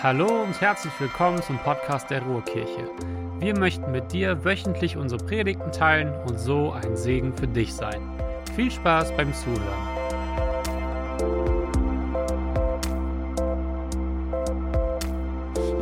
[0.00, 2.88] Hallo und herzlich willkommen zum Podcast der Ruhrkirche.
[3.40, 8.00] Wir möchten mit dir wöchentlich unsere Predigten teilen und so ein Segen für dich sein.
[8.54, 9.58] Viel Spaß beim Zuhören.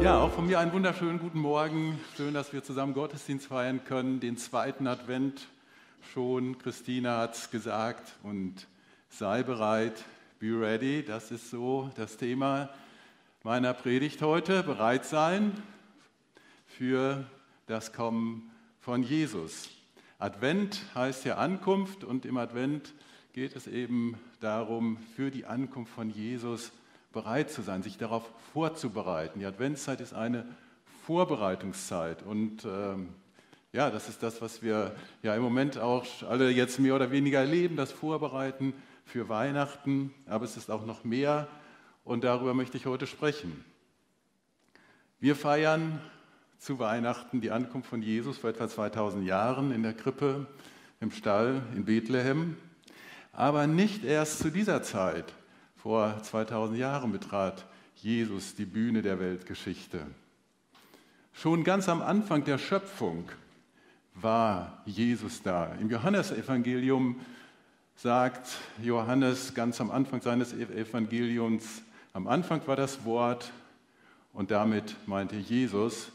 [0.02, 2.00] Ja, auch von mir einen wunderschönen guten Morgen.
[2.16, 5.42] Schön, dass wir zusammen Gottesdienst feiern können, den zweiten Advent
[6.14, 6.56] schon.
[6.56, 8.66] Christina hat es gesagt und
[9.10, 10.02] sei bereit,
[10.38, 11.04] be ready.
[11.06, 12.70] Das ist so das Thema
[13.46, 14.64] meiner Predigt heute.
[14.64, 15.52] Bereit sein
[16.66, 17.24] für
[17.66, 18.50] das Kommen
[18.80, 19.68] von Jesus.
[20.18, 22.92] Advent heißt ja Ankunft und im Advent
[23.32, 26.72] geht es eben darum, für die Ankunft von Jesus
[27.12, 29.38] bereit zu sein, sich darauf vorzubereiten.
[29.38, 30.44] Die Adventszeit ist eine
[31.06, 33.10] Vorbereitungszeit und ähm,
[33.72, 37.38] ja, das ist das, was wir ja im Moment auch alle jetzt mehr oder weniger
[37.38, 38.74] erleben, das Vorbereiten
[39.04, 41.46] für Weihnachten, aber es ist auch noch mehr
[42.06, 43.64] und darüber möchte ich heute sprechen.
[45.18, 46.00] Wir feiern
[46.56, 50.46] zu Weihnachten die Ankunft von Jesus vor etwa 2000 Jahren in der Krippe
[51.00, 52.56] im Stall in Bethlehem,
[53.32, 55.34] aber nicht erst zu dieser Zeit,
[55.74, 60.06] vor 2000 Jahren betrat Jesus die Bühne der Weltgeschichte.
[61.32, 63.28] Schon ganz am Anfang der Schöpfung
[64.14, 65.74] war Jesus da.
[65.80, 67.20] Im Johannesevangelium
[67.96, 71.82] sagt Johannes ganz am Anfang seines Evangeliums,
[72.16, 73.52] am Anfang war das Wort
[74.32, 76.10] und damit meinte Jesus,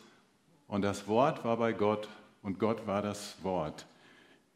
[0.68, 2.10] und das Wort war bei Gott
[2.42, 3.86] und Gott war das Wort.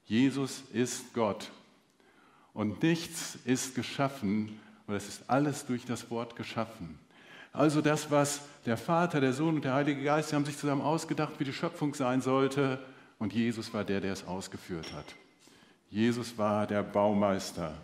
[0.06, 1.52] Jesus ist Gott
[2.56, 6.98] und nichts ist geschaffen, und es ist alles durch das Wort geschaffen.
[7.54, 11.34] Also das, was der Vater, der Sohn und der Heilige Geist, haben sich zusammen ausgedacht,
[11.38, 12.80] wie die Schöpfung sein sollte.
[13.20, 15.06] Und Jesus war der, der es ausgeführt hat.
[15.92, 17.76] Jesus war der Baumeister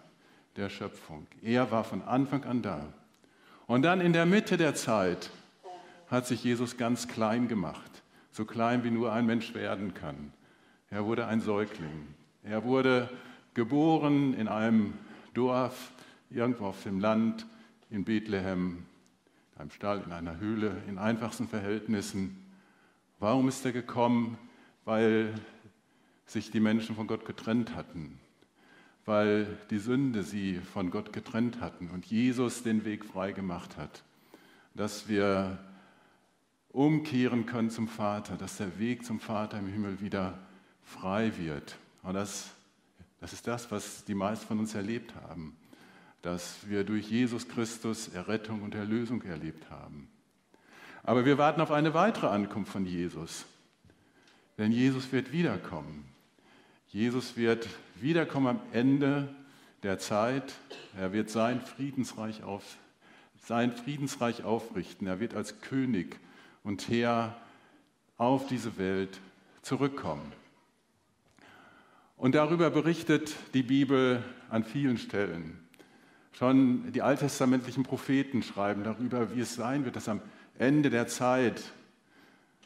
[0.55, 1.27] der Schöpfung.
[1.43, 2.91] Er war von Anfang an da.
[3.71, 5.29] Und dann in der Mitte der Zeit
[6.09, 8.03] hat sich Jesus ganz klein gemacht.
[8.31, 10.33] So klein, wie nur ein Mensch werden kann.
[10.89, 12.13] Er wurde ein Säugling.
[12.43, 13.09] Er wurde
[13.53, 14.93] geboren in einem
[15.33, 15.93] Dorf
[16.29, 17.45] irgendwo auf dem Land,
[17.89, 18.85] in Bethlehem,
[19.55, 22.45] in einem Stall, in einer Höhle, in einfachsten Verhältnissen.
[23.19, 24.37] Warum ist er gekommen?
[24.83, 25.33] Weil
[26.25, 28.19] sich die Menschen von Gott getrennt hatten,
[29.11, 34.03] weil die Sünde sie von Gott getrennt hatten und Jesus den Weg frei gemacht hat,
[34.73, 35.59] dass wir
[36.69, 40.39] umkehren können zum Vater, dass der Weg zum Vater im Himmel wieder
[40.85, 41.75] frei wird.
[42.03, 42.51] Und das,
[43.19, 45.57] das ist das, was die meisten von uns erlebt haben
[46.21, 50.07] dass wir durch Jesus Christus Errettung und Erlösung erlebt haben.
[51.03, 53.45] Aber wir warten auf eine weitere Ankunft von Jesus.
[54.59, 56.10] Denn Jesus wird wiederkommen.
[56.91, 59.29] Jesus wird wiederkommen am Ende
[59.81, 60.53] der Zeit.
[60.97, 62.63] Er wird sein Friedensreich, auf,
[63.45, 65.07] sein Friedensreich aufrichten.
[65.07, 66.19] Er wird als König
[66.65, 67.37] und Herr
[68.17, 69.21] auf diese Welt
[69.61, 70.33] zurückkommen.
[72.17, 75.65] Und darüber berichtet die Bibel an vielen Stellen.
[76.33, 80.21] Schon die alttestamentlichen Propheten schreiben darüber, wie es sein wird, dass am
[80.59, 81.63] Ende der Zeit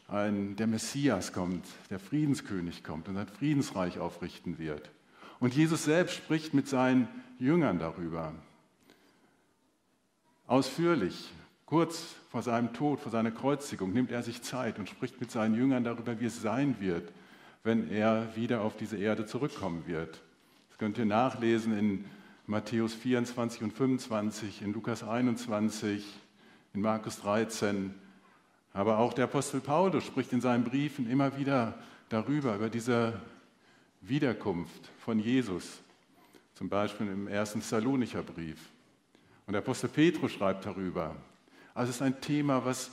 [0.08, 4.92] ein, der Messias kommt, der Friedenskönig kommt und ein Friedensreich aufrichten wird.
[5.40, 7.08] Und Jesus selbst spricht mit seinen
[7.40, 8.34] Jüngern darüber.
[10.48, 11.32] Ausführlich,
[11.66, 15.56] kurz vor seinem Tod, vor seiner Kreuzigung, nimmt er sich Zeit und spricht mit seinen
[15.56, 17.12] Jüngern darüber, wie es sein wird,
[17.64, 20.22] wenn er wieder auf diese Erde zurückkommen wird.
[20.70, 22.06] Das könnt ihr nachlesen in
[22.46, 26.06] Matthäus 24 und 25, in Lukas 21,
[26.74, 27.96] in Markus 13.
[28.75, 31.75] Aber auch der Apostel Paulus spricht in seinen Briefen immer wieder
[32.09, 33.13] darüber, über diese
[34.02, 35.80] Wiederkunft von Jesus.
[36.56, 38.58] Zum Beispiel im ersten Thessalonicher Brief.
[39.47, 41.16] Und der Apostel Petrus schreibt darüber.
[41.74, 42.91] Also es ist ein Thema, was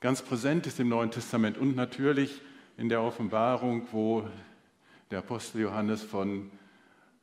[0.00, 2.42] ganz präsent ist im Neuen Testament und natürlich
[2.76, 4.28] in der Offenbarung, wo
[5.10, 6.50] der Apostel Johannes von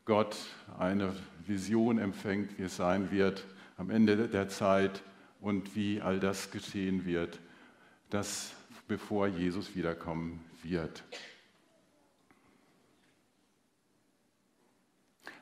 [0.05, 0.35] Gott
[0.79, 1.13] eine
[1.45, 3.45] Vision empfängt, wie es sein wird
[3.77, 5.03] am Ende der Zeit
[5.41, 7.39] und wie all das geschehen wird,
[8.09, 8.53] das
[8.87, 11.03] bevor Jesus wiederkommen wird.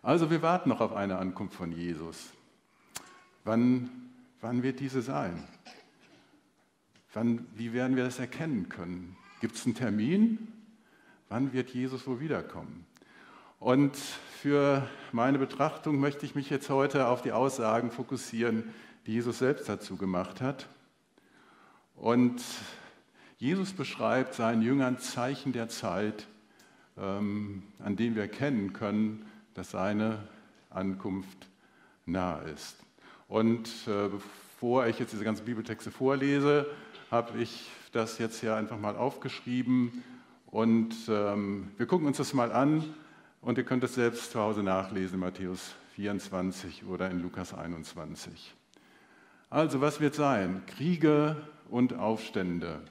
[0.02, 2.32] Also wir warten noch auf eine Ankunft von Jesus.
[3.44, 3.90] Wann,
[4.42, 5.48] wann wird diese sein?
[7.14, 9.18] Wann, wie werden wir das erkennen können?
[9.42, 10.48] Gibt es einen Termin?
[11.30, 12.86] Wann wird Jesus wohl wiederkommen?
[13.60, 18.74] Und für meine Betrachtung möchte ich mich jetzt heute auf die Aussagen fokussieren,
[19.06, 20.68] die Jesus selbst dazu gemacht hat.
[21.98, 22.44] Und
[23.40, 26.28] Jesus beschreibt seinen Jüngern Zeichen der Zeit,
[26.96, 30.20] ähm, an denen wir erkennen können, dass seine
[30.70, 31.48] Ankunft
[32.06, 32.78] nahe ist.
[33.28, 36.68] Und äh, bevor ich jetzt diese ganzen Bibeltexte vorlese,
[37.10, 40.04] habe ich das jetzt hier einfach mal aufgeschrieben
[40.46, 42.84] und ähm, wir gucken uns das mal an
[43.42, 48.54] und ihr könnt es selbst zu Hause nachlesen Matthäus 24 oder in Lukas 21.
[49.50, 50.62] Also was wird sein?
[50.68, 51.38] Kriege
[51.70, 52.82] und Aufstände,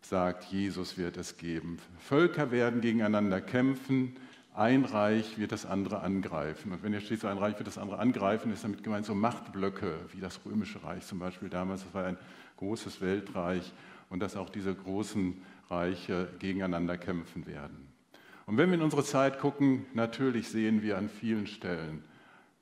[0.00, 1.78] sagt Jesus, wird es geben.
[1.98, 4.16] Völker werden gegeneinander kämpfen,
[4.54, 6.72] ein Reich wird das andere angreifen.
[6.72, 9.14] Und wenn hier steht, so ein Reich wird das andere angreifen, ist damit gemeint so
[9.14, 11.84] Machtblöcke, wie das Römische Reich zum Beispiel damals.
[11.84, 12.18] Das war ein
[12.56, 13.72] großes Weltreich
[14.08, 17.88] und dass auch diese großen Reiche gegeneinander kämpfen werden.
[18.46, 22.02] Und wenn wir in unsere Zeit gucken, natürlich sehen wir an vielen Stellen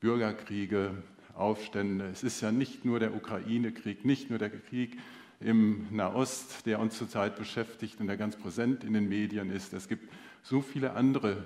[0.01, 0.91] Bürgerkriege,
[1.35, 2.09] Aufstände.
[2.13, 4.99] Es ist ja nicht nur der Ukraine-Krieg, nicht nur der Krieg
[5.41, 9.73] im Nahost, der uns zurzeit beschäftigt und der ganz präsent in den Medien ist.
[9.73, 10.13] Es gibt
[10.43, 11.45] so viele andere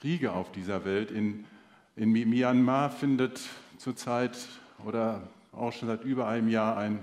[0.00, 1.10] Kriege auf dieser Welt.
[1.10, 1.44] In,
[1.96, 3.40] in Myanmar findet
[3.78, 4.36] zurzeit
[4.84, 7.00] oder auch schon seit über einem Jahr ein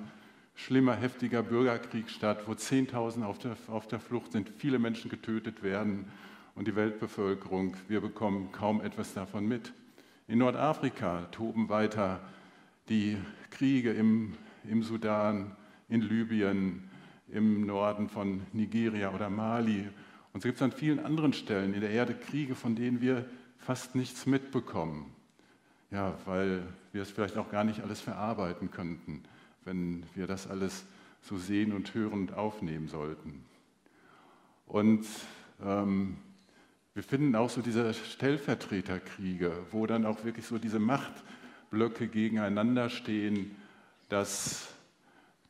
[0.56, 5.64] schlimmer, heftiger Bürgerkrieg statt, wo Zehntausende auf der, auf der Flucht sind, viele Menschen getötet
[5.64, 6.06] werden
[6.56, 9.72] und die Weltbevölkerung, wir bekommen kaum etwas davon mit.
[10.28, 12.20] In Nordafrika toben weiter
[12.90, 13.18] die
[13.52, 14.34] Kriege im,
[14.70, 15.56] im Sudan,
[15.90, 16.90] in Libyen,
[17.30, 19.88] im Norden von Nigeria oder Mali.
[20.34, 23.26] Und so gibt es an vielen anderen Stellen in der Erde Kriege, von denen wir
[23.58, 25.14] fast nichts mitbekommen.
[25.92, 29.24] Ja, weil wir es vielleicht auch gar nicht alles verarbeiten könnten
[29.70, 30.86] wenn wir das alles
[31.22, 33.46] so sehen und hören und aufnehmen sollten.
[34.66, 35.06] Und
[35.64, 36.18] ähm,
[36.94, 43.56] wir finden auch so diese Stellvertreterkriege, wo dann auch wirklich so diese Machtblöcke gegeneinander stehen,
[44.10, 44.74] dass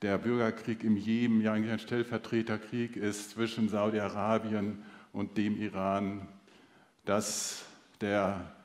[0.02, 6.28] der Bürgerkrieg im Jemen ja eigentlich ein Stellvertreterkrieg ist zwischen Saudi-Arabien und dem Iran,
[7.06, 7.66] dass
[8.00, 8.56] der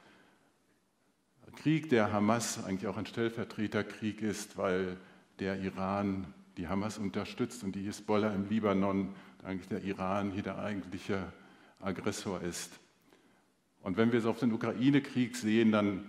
[1.57, 4.97] Krieg der Hamas eigentlich auch ein Stellvertreterkrieg ist, weil
[5.41, 10.59] der Iran die Hamas unterstützt und die Hisbollah im Libanon, eigentlich der Iran hier der
[10.59, 11.33] eigentliche
[11.81, 12.79] Aggressor ist.
[13.83, 16.07] Und wenn wir es auf den Ukraine-Krieg sehen, dann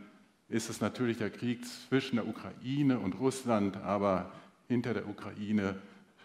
[0.47, 4.31] ist es natürlich der Krieg zwischen der Ukraine und Russland, aber
[4.67, 5.75] hinter der Ukraine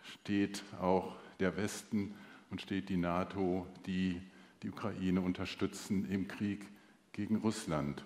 [0.02, 2.14] steht auch der Westen
[2.50, 4.20] und steht die NATO, die
[4.62, 6.66] die Ukraine unterstützen im Krieg
[7.12, 8.04] gegen Russland.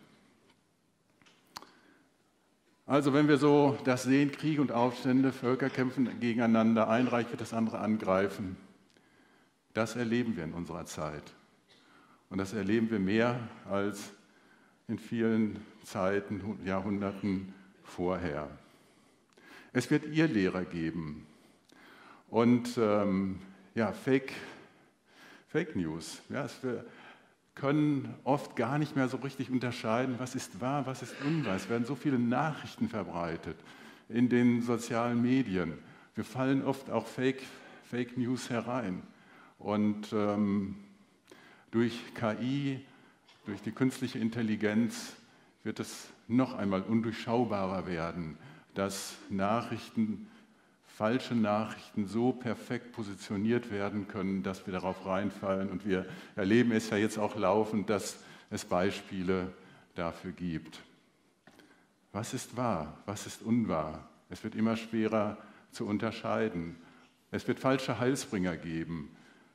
[2.86, 7.40] Also wenn wir so das sehen, Krieg und Aufstände, Völker kämpfen gegeneinander, ein Reich wird
[7.40, 8.56] das andere angreifen,
[9.72, 11.34] das erleben wir in unserer Zeit.
[12.28, 14.12] Und das erleben wir mehr als
[14.86, 18.50] in vielen Zeiten, Jahrhunderten vorher.
[19.76, 21.26] Es wird ihr Lehrer geben
[22.30, 23.40] und ähm,
[23.74, 24.32] ja, Fake,
[25.48, 26.22] Fake News.
[26.28, 26.86] Ja, es wird,
[27.56, 31.56] können oft gar nicht mehr so richtig unterscheiden, was ist wahr, was ist unwahr.
[31.56, 33.56] Es werden so viele Nachrichten verbreitet
[34.08, 35.76] in den sozialen Medien.
[36.14, 37.42] Wir fallen oft auch Fake,
[37.90, 39.02] Fake News herein.
[39.58, 40.76] Und ähm,
[41.72, 42.80] durch KI,
[43.44, 45.14] durch die künstliche Intelligenz
[45.64, 48.38] wird es noch einmal undurchschaubarer werden,
[48.74, 50.28] dass Nachrichten
[50.96, 55.70] falsche Nachrichten so perfekt positioniert werden können, dass wir darauf reinfallen.
[55.70, 56.06] Und wir
[56.36, 58.18] erleben es ja jetzt auch laufend, dass
[58.50, 59.52] es Beispiele
[59.96, 60.80] dafür gibt.
[62.12, 62.96] Was ist wahr?
[63.06, 64.08] Was ist unwahr?
[64.30, 65.36] Es wird immer schwerer
[65.72, 66.76] zu unterscheiden.
[67.32, 69.10] Es wird falsche Heilsbringer geben.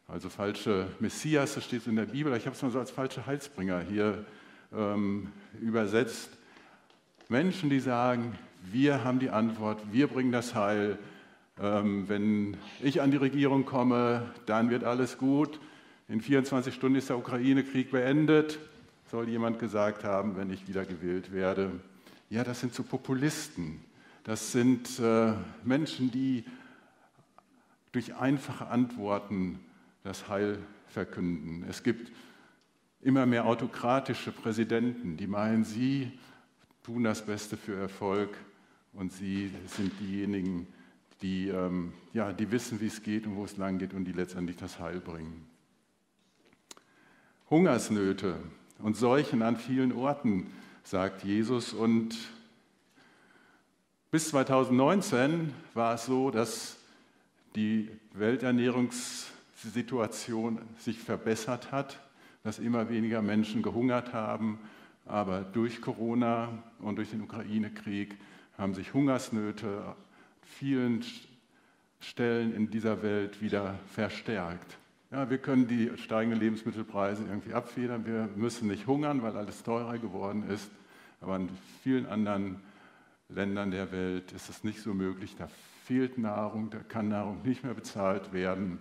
[0.10, 2.36] Also falsche Messias, das steht in der Bibel.
[2.36, 4.26] Ich habe es mal so als falsche Heilsbringer hier
[4.74, 6.32] ähm, übersetzt.
[7.30, 10.98] Menschen, die sagen, wir haben die Antwort, wir bringen das Heil,
[11.62, 15.60] ähm, wenn ich an die Regierung komme, dann wird alles gut.
[16.08, 18.60] In 24 Stunden ist der Ukraine-Krieg beendet,
[19.12, 21.72] soll jemand gesagt haben, wenn ich wieder gewählt werde.
[22.30, 23.82] Ja, das sind so Populisten.
[24.24, 26.44] Das sind äh, Menschen, die
[27.92, 29.60] durch einfache Antworten
[30.04, 31.66] das Heil verkünden.
[31.68, 32.12] Es gibt
[33.02, 36.12] immer mehr autokratische Präsidenten, die meinen, sie
[36.84, 38.30] tun das Beste für Erfolg
[38.94, 40.68] und sie sind diejenigen,
[41.22, 44.14] die ähm, ja, die wissen, wie es geht und wo es lang geht und die
[44.14, 45.46] letztendlich das Heil bringen.
[47.50, 48.38] Hungersnöte
[48.80, 50.48] und Seuchen an vielen Orten,
[50.84, 51.74] sagt Jesus.
[51.74, 52.16] Und
[54.12, 56.78] bis 2019 war es so, dass
[57.56, 62.00] die Welternährungssituation sich verbessert hat,
[62.44, 64.60] dass immer weniger Menschen gehungert haben.
[65.10, 68.16] Aber durch Corona und durch den Ukraine-Krieg
[68.60, 69.96] haben sich Hungersnöte
[70.44, 71.04] vielen
[72.00, 74.78] Stellen in dieser Welt wieder verstärkt.
[75.10, 78.06] Ja, wir können die steigenden Lebensmittelpreise irgendwie abfedern.
[78.06, 80.70] Wir müssen nicht hungern, weil alles teurer geworden ist.
[81.22, 81.50] Aber an
[81.82, 82.62] vielen anderen
[83.30, 85.36] Ländern der Welt ist es nicht so möglich.
[85.40, 85.50] Da
[85.86, 88.78] fehlt Nahrung, da kann Nahrung nicht mehr bezahlt werden.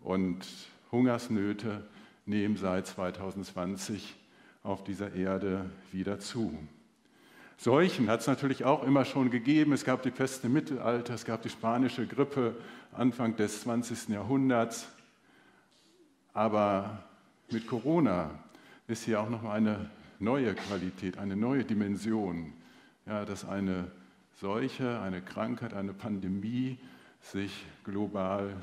[0.00, 0.46] Und
[0.90, 1.86] Hungersnöte
[2.24, 4.16] nehmen seit 2020
[4.68, 6.56] auf dieser Erde wieder zu.
[7.56, 9.72] Seuchen hat es natürlich auch immer schon gegeben.
[9.72, 12.54] Es gab die Pest im Mittelalter, es gab die spanische Grippe
[12.92, 14.10] Anfang des 20.
[14.10, 14.88] Jahrhunderts.
[16.34, 17.02] Aber
[17.50, 18.30] mit Corona
[18.86, 22.52] ist hier auch noch eine neue Qualität, eine neue Dimension,
[23.06, 23.90] ja, dass eine
[24.40, 26.78] Seuche, eine Krankheit, eine Pandemie
[27.22, 28.54] sich global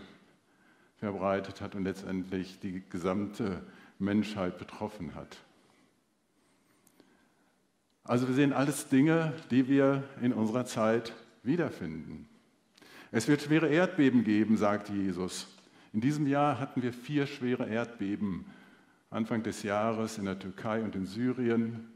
[0.99, 3.61] verbreitet hat und letztendlich die gesamte
[3.99, 5.37] Menschheit betroffen hat.
[8.07, 12.29] Also wir sehen alles Dinge, die wir in unserer Zeit wiederfinden.
[13.11, 15.47] Es wird schwere Erdbeben geben, sagt Jesus.
[15.91, 18.45] In diesem Jahr hatten wir vier schwere Erdbeben.
[19.09, 21.87] Anfang des Jahres in der Türkei und in Syrien.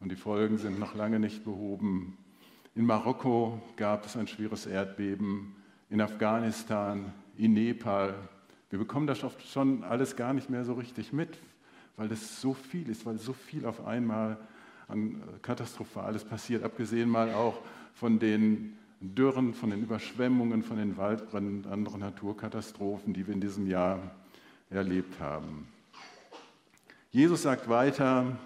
[0.00, 2.18] Und die Folgen sind noch lange nicht behoben.
[2.74, 5.54] In Marokko gab es ein schweres Erdbeben.
[5.88, 8.12] In Afghanistan, in Nepal.
[8.70, 11.38] Wir bekommen das schon alles gar nicht mehr so richtig mit,
[11.96, 14.36] weil es so viel ist, weil so viel auf einmal
[14.88, 17.60] an Katastrophales passiert, abgesehen mal auch
[17.94, 23.40] von den Dürren, von den Überschwemmungen, von den Waldbränden und anderen Naturkatastrophen, die wir in
[23.40, 24.00] diesem Jahr
[24.70, 25.68] erlebt haben.
[27.10, 28.36] Jesus sagt weiter,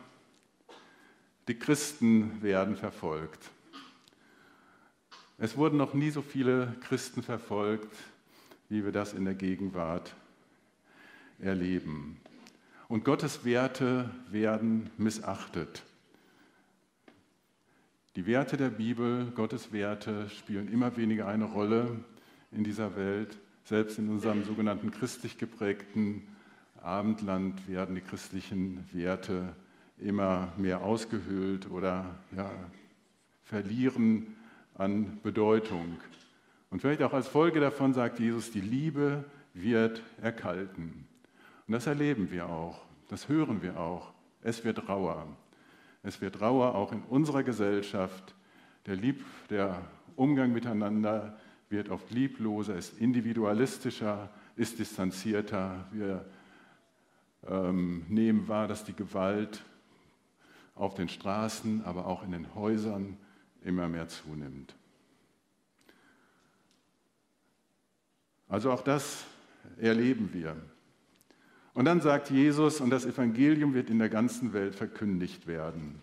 [1.49, 3.51] die Christen werden verfolgt.
[5.39, 7.97] Es wurden noch nie so viele Christen verfolgt,
[8.69, 10.15] wie wir das in der Gegenwart
[11.41, 12.21] erleben.
[12.89, 15.83] Und Gottes Werte werden missachtet.
[18.15, 22.05] Die Werte der Bibel, Gottes Werte, spielen immer weniger eine Rolle
[22.51, 23.39] in dieser Welt.
[23.65, 26.27] Selbst in unserem sogenannten christlich geprägten
[26.83, 29.57] Abendland werden die christlichen Werte
[29.99, 32.05] immer mehr ausgehöhlt oder
[32.37, 32.51] ja,
[33.45, 34.37] verlieren
[34.75, 35.97] an Bedeutung.
[36.69, 41.07] Und vielleicht auch als Folge davon sagt Jesus, die Liebe wird erkalten.
[41.67, 44.13] Und das erleben wir auch, das hören wir auch.
[44.43, 45.27] Es wird rauer.
[46.03, 48.35] Es wird rauer auch in unserer Gesellschaft.
[48.87, 49.83] Der, Lieb, der
[50.17, 55.87] Umgang miteinander wird oft liebloser, ist individualistischer, ist distanzierter.
[55.93, 56.25] Wir
[57.47, 59.63] ähm, nehmen wahr, dass die Gewalt
[60.75, 63.17] auf den Straßen, aber auch in den Häusern
[63.63, 64.75] immer mehr zunimmt.
[68.49, 69.25] Also auch das
[69.79, 70.57] erleben wir.
[71.75, 76.01] Und dann sagt Jesus, und das Evangelium wird in der ganzen Welt verkündigt werden.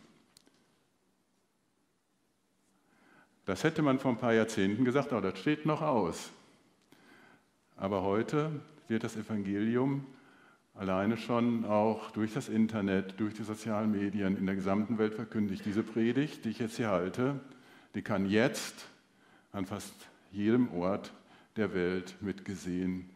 [3.45, 6.31] Das hätte man vor ein paar Jahrzehnten gesagt, aber das steht noch aus.
[7.75, 8.51] Aber heute
[8.87, 10.05] wird das Evangelium
[10.73, 15.65] alleine schon auch durch das Internet, durch die sozialen Medien in der gesamten Welt verkündigt.
[15.65, 17.39] Diese Predigt, die ich jetzt hier halte,
[17.95, 18.85] die kann jetzt
[19.51, 19.93] an fast
[20.31, 21.11] jedem Ort
[21.55, 23.09] der Welt mitgesehen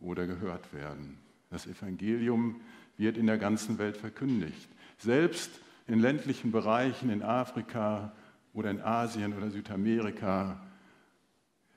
[0.00, 1.18] oder gehört werden.
[1.52, 2.62] Das Evangelium
[2.96, 4.68] wird in der ganzen Welt verkündigt.
[4.98, 5.50] Selbst
[5.86, 8.12] in ländlichen Bereichen in Afrika
[8.54, 10.60] oder in Asien oder Südamerika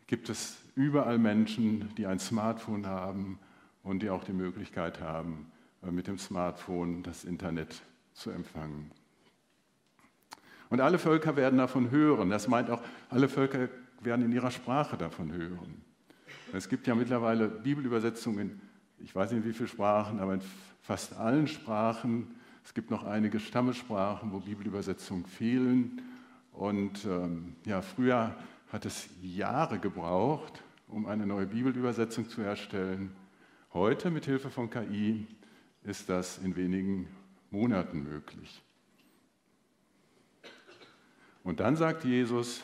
[0.08, 3.38] gibt es überall Menschen, die ein Smartphone haben
[3.84, 5.51] und die auch die Möglichkeit haben,
[5.84, 7.82] äh, mit dem Smartphone das Internet
[8.13, 8.91] zu empfangen.
[10.70, 12.29] Und alle Völker werden davon hören.
[12.29, 13.67] Das meint auch, alle Völker
[14.01, 15.82] werden in ihrer Sprache davon hören.
[16.53, 18.62] Es gibt ja mittlerweile Bibelübersetzungen
[18.99, 20.41] ich weiß nicht in wie vielen Sprachen, aber in
[20.81, 22.35] fast allen Sprachen.
[22.63, 26.01] Es gibt noch einige Stammesprachen, wo Bibelübersetzungen fehlen.
[26.51, 28.35] Und ähm, ja, früher
[28.71, 33.11] hat es Jahre gebraucht, um eine neue Bibelübersetzung zu erstellen.
[33.73, 35.27] Heute mit Hilfe von KI
[35.83, 37.07] ist das in wenigen
[37.51, 38.61] Monaten möglich.
[41.43, 42.63] Und dann sagt Jesus,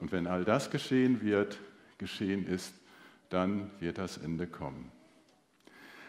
[0.00, 1.58] und wenn all das geschehen wird,
[1.98, 2.72] geschehen ist,
[3.28, 4.90] dann wird das Ende kommen.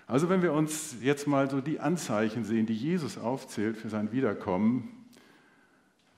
[0.10, 4.12] Also wenn wir uns jetzt mal so die Anzeichen sehen, die Jesus aufzählt für sein
[4.12, 5.06] Wiederkommen,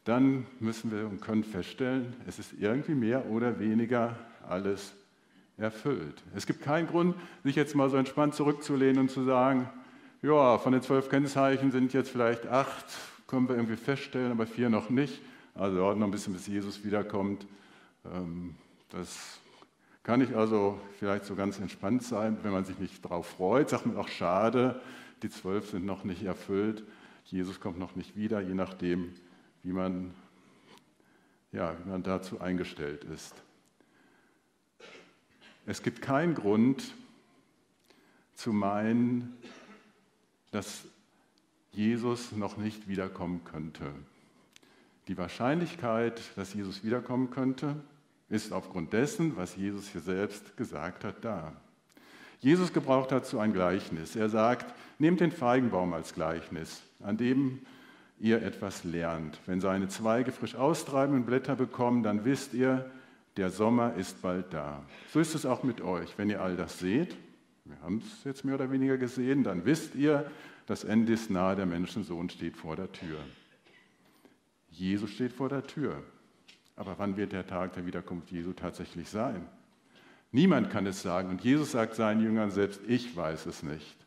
[0.06, 4.16] dann müssen wir und können feststellen, es ist irgendwie mehr oder weniger
[4.48, 4.94] alles
[5.58, 6.24] erfüllt.
[6.34, 9.70] Es gibt keinen Grund, sich jetzt mal so entspannt zurückzulehnen und zu sagen,
[10.22, 12.86] ja, von den zwölf Kennzeichen sind jetzt vielleicht acht,
[13.28, 15.20] können wir irgendwie feststellen, aber vier noch nicht.
[15.54, 17.46] Also dauert noch ein bisschen, bis Jesus wiederkommt.
[18.06, 18.56] Ähm,
[18.88, 19.42] das
[20.04, 23.86] kann ich also vielleicht so ganz entspannt sein, wenn man sich nicht darauf freut, sagt
[23.86, 24.82] man auch schade,
[25.22, 26.84] die zwölf sind noch nicht erfüllt,
[27.26, 29.14] Jesus kommt noch nicht wieder, je nachdem,
[29.64, 30.14] wie man,
[31.52, 33.36] ja, wie man dazu eingestellt ist.
[35.66, 36.96] Es gibt keinen Grund
[38.34, 39.38] zu meinen,
[40.50, 40.86] dass
[41.72, 43.94] Jesus noch nicht wiederkommen könnte.
[45.08, 47.76] Die Wahrscheinlichkeit, dass Jesus wiederkommen könnte,
[48.32, 51.54] ist aufgrund dessen, was Jesus hier selbst gesagt hat, da.
[52.40, 54.16] Jesus gebraucht dazu ein Gleichnis.
[54.16, 57.60] Er sagt, nehmt den Feigenbaum als Gleichnis, an dem
[58.20, 59.40] ihr etwas lernt.
[59.46, 62.90] Wenn seine Zweige frisch austreiben und Blätter bekommen, dann wisst ihr,
[63.38, 64.82] der Sommer ist bald da.
[65.12, 66.18] So ist es auch mit euch.
[66.18, 67.16] Wenn ihr all das seht,
[67.66, 70.30] wir haben es jetzt mehr oder weniger gesehen, dann wisst ihr,
[70.66, 73.18] das Ende ist nahe, der Menschensohn steht vor der Tür.
[74.70, 76.02] Jesus steht vor der Tür.
[76.76, 79.46] Aber wann wird der Tag der Wiederkunft Jesu tatsächlich sein?
[80.32, 81.30] Niemand kann es sagen.
[81.30, 83.98] Und Jesus sagt seinen Jüngern selbst, ich weiß es nicht.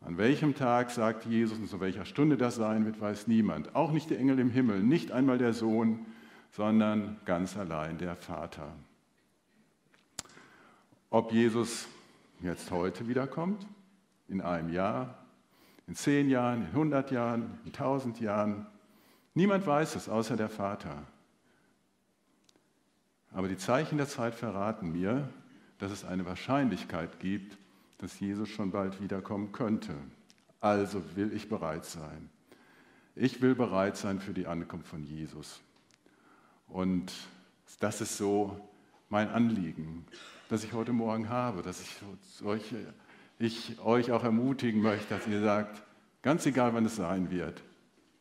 [0.00, 3.74] An welchem Tag, sagt Jesus, und zu welcher Stunde das sein wird, weiß niemand.
[3.74, 6.06] Auch nicht der Engel im Himmel, nicht einmal der Sohn,
[6.52, 8.70] sondern ganz allein der Vater.
[11.10, 11.88] Ob Jesus
[12.40, 13.66] jetzt heute wiederkommt,
[14.28, 15.18] in einem Jahr,
[15.86, 18.66] in zehn Jahren, in hundert Jahren, in tausend Jahren,
[19.34, 21.02] niemand weiß es außer der Vater.
[23.34, 25.28] Aber die Zeichen der Zeit verraten mir,
[25.78, 27.58] dass es eine Wahrscheinlichkeit gibt,
[27.98, 29.94] dass Jesus schon bald wiederkommen könnte.
[30.60, 32.30] Also will ich bereit sein.
[33.16, 35.60] Ich will bereit sein für die Ankunft von Jesus.
[36.68, 37.12] Und
[37.80, 38.58] das ist so
[39.08, 40.06] mein Anliegen,
[40.48, 42.94] das ich heute Morgen habe, dass ich, solche,
[43.38, 45.82] ich euch auch ermutigen möchte, dass ihr sagt,
[46.22, 47.62] ganz egal wann es sein wird,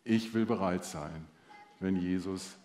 [0.03, 1.25] ich will bereit sein,
[1.79, 2.57] wenn Jesus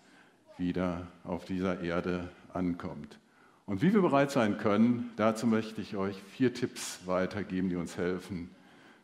[0.56, 3.18] wieder auf dieser Erde ankommt.
[3.66, 7.96] Und wie wir bereit sein können, dazu möchte ich euch vier Tipps weitergeben, die uns
[7.96, 8.50] helfen,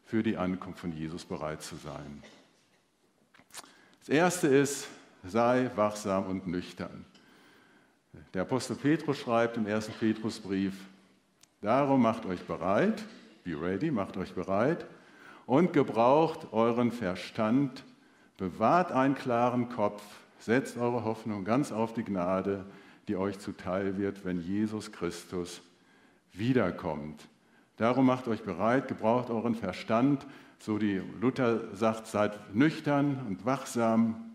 [0.07, 2.23] für die Ankunft von Jesus bereit zu sein.
[4.01, 4.89] Das erste ist,
[5.23, 7.05] sei wachsam und nüchtern.
[8.33, 10.75] Der Apostel Petrus schreibt im ersten Petrusbrief,
[11.61, 13.03] darum macht euch bereit,
[13.45, 14.87] be ready, macht euch bereit
[15.47, 17.85] und gebraucht euren Verstand,
[18.37, 20.03] bewahrt einen klaren Kopf,
[20.39, 22.65] setzt eure Hoffnung ganz auf die Gnade,
[23.09, 25.63] die euch zuteil wird, wenn Jesus Christus
[26.33, 27.29] wiederkommt.
[27.77, 30.27] Darum macht euch bereit, gebraucht euren Verstand,
[30.59, 34.33] so die Luther sagt, seid nüchtern und wachsam,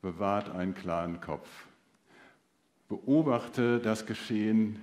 [0.00, 1.48] bewahrt einen klaren Kopf.
[2.88, 4.80] Beobachte das Geschehen,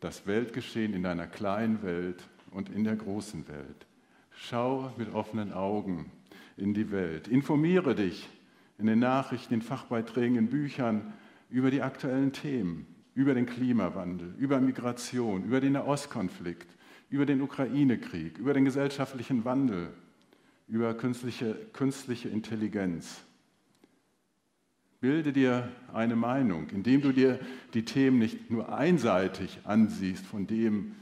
[0.00, 3.86] das Weltgeschehen in deiner kleinen Welt und in der großen Welt.
[4.30, 6.10] Schau mit offenen Augen
[6.56, 7.28] in die Welt.
[7.28, 8.28] Informiere dich
[8.82, 11.12] in den Nachrichten, in Fachbeiträgen, in Büchern
[11.48, 16.68] über die aktuellen Themen, über den Klimawandel, über Migration, über den Nahostkonflikt,
[17.08, 19.88] über den Ukraine-Krieg, über den gesellschaftlichen Wandel,
[20.66, 23.20] über künstliche, künstliche Intelligenz.
[25.00, 27.38] Bilde dir eine Meinung, indem du dir
[27.74, 30.96] die Themen nicht nur einseitig ansiehst von dem,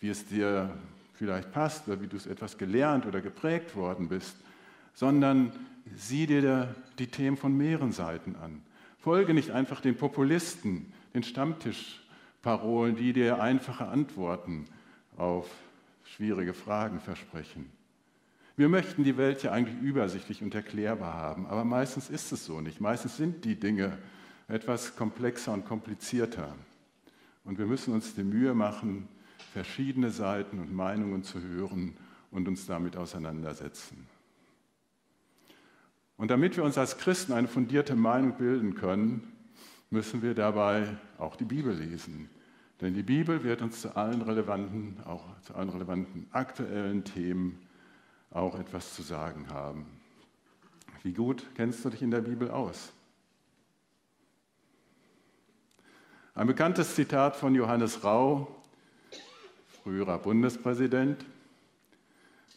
[0.00, 0.76] wie es dir
[1.12, 4.36] vielleicht passt oder wie du es etwas gelernt oder geprägt worden bist,
[4.94, 5.52] sondern
[5.96, 8.62] sieh dir die Themen von mehreren Seiten an.
[8.98, 14.66] Folge nicht einfach den Populisten, den Stammtischparolen, die dir einfache Antworten
[15.16, 15.50] auf
[16.04, 17.70] schwierige Fragen versprechen.
[18.56, 22.60] Wir möchten die Welt ja eigentlich übersichtlich und erklärbar haben, aber meistens ist es so
[22.60, 22.80] nicht.
[22.80, 23.98] Meistens sind die Dinge
[24.48, 26.54] etwas komplexer und komplizierter.
[27.44, 29.08] Und wir müssen uns die Mühe machen,
[29.52, 31.96] verschiedene Seiten und Meinungen zu hören
[32.30, 34.06] und uns damit auseinandersetzen.
[36.16, 39.32] Und damit wir uns als Christen eine fundierte Meinung bilden können,
[39.90, 42.28] müssen wir dabei auch die Bibel lesen.
[42.80, 47.60] Denn die Bibel wird uns zu allen relevanten, auch zu allen relevanten aktuellen Themen
[48.30, 49.86] auch etwas zu sagen haben.
[51.02, 52.92] Wie gut kennst du dich in der Bibel aus?
[56.34, 58.60] Ein bekanntes Zitat von Johannes Rau,
[59.82, 61.24] früherer Bundespräsident.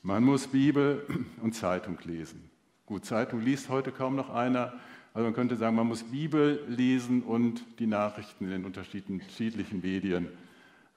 [0.01, 1.05] Man muss Bibel
[1.43, 2.49] und Zeitung lesen.
[2.87, 4.71] Gut, Zeitung liest heute kaum noch einer.
[5.13, 10.29] Also man könnte sagen, man muss Bibel lesen und die Nachrichten in den unterschiedlichen Medien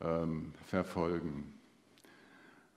[0.01, 1.53] ähm, verfolgen.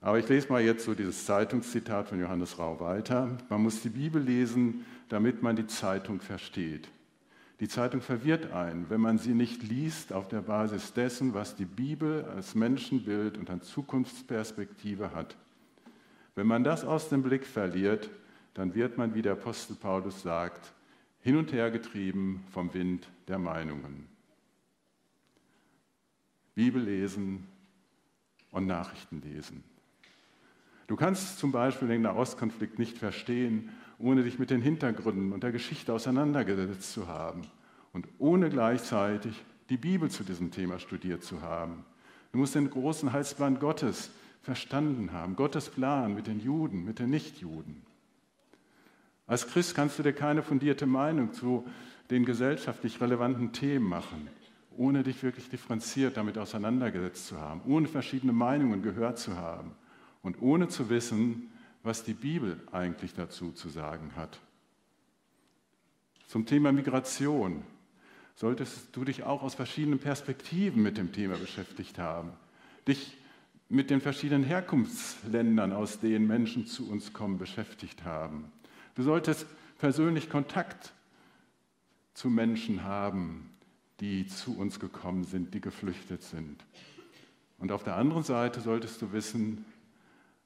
[0.00, 3.38] Aber ich lese mal jetzt so dieses Zeitungszitat von Johannes Rau weiter.
[3.50, 6.88] Man muss die Bibel lesen, damit man die Zeitung versteht.
[7.60, 11.66] Die Zeitung verwirrt einen, wenn man sie nicht liest auf der Basis dessen, was die
[11.66, 15.36] Bibel als Menschenbild und an Zukunftsperspektive hat.
[16.34, 18.10] Wenn man das aus dem Blick verliert,
[18.54, 20.72] dann wird man, wie der Apostel Paulus sagt,
[21.20, 24.08] hin und her getrieben vom Wind der Meinungen.
[26.54, 27.46] Bibel lesen
[28.50, 29.64] und Nachrichten lesen.
[30.86, 35.52] Du kannst zum Beispiel den Nahostkonflikt nicht verstehen, ohne dich mit den Hintergründen und der
[35.52, 37.42] Geschichte auseinandergesetzt zu haben
[37.92, 41.84] und ohne gleichzeitig die Bibel zu diesem Thema studiert zu haben.
[42.32, 44.10] Du musst den großen Heilsplan Gottes
[44.42, 47.82] verstanden haben, Gottes Plan mit den Juden, mit den Nichtjuden.
[49.26, 51.66] Als Christ kannst du dir keine fundierte Meinung zu
[52.10, 54.28] den gesellschaftlich relevanten Themen machen,
[54.76, 59.72] ohne dich wirklich differenziert damit auseinandergesetzt zu haben, ohne verschiedene Meinungen gehört zu haben
[60.22, 61.50] und ohne zu wissen,
[61.82, 64.40] was die Bibel eigentlich dazu zu sagen hat.
[66.26, 67.62] Zum Thema Migration
[68.34, 72.32] solltest du dich auch aus verschiedenen Perspektiven mit dem Thema beschäftigt haben.
[72.88, 73.16] Dich
[73.68, 78.50] mit den verschiedenen Herkunftsländern, aus denen Menschen zu uns kommen, beschäftigt haben.
[78.94, 79.46] Du solltest
[79.78, 80.92] persönlich Kontakt
[82.14, 83.50] zu Menschen haben,
[84.00, 86.64] die zu uns gekommen sind, die geflüchtet sind.
[87.58, 89.64] Und auf der anderen Seite solltest du wissen,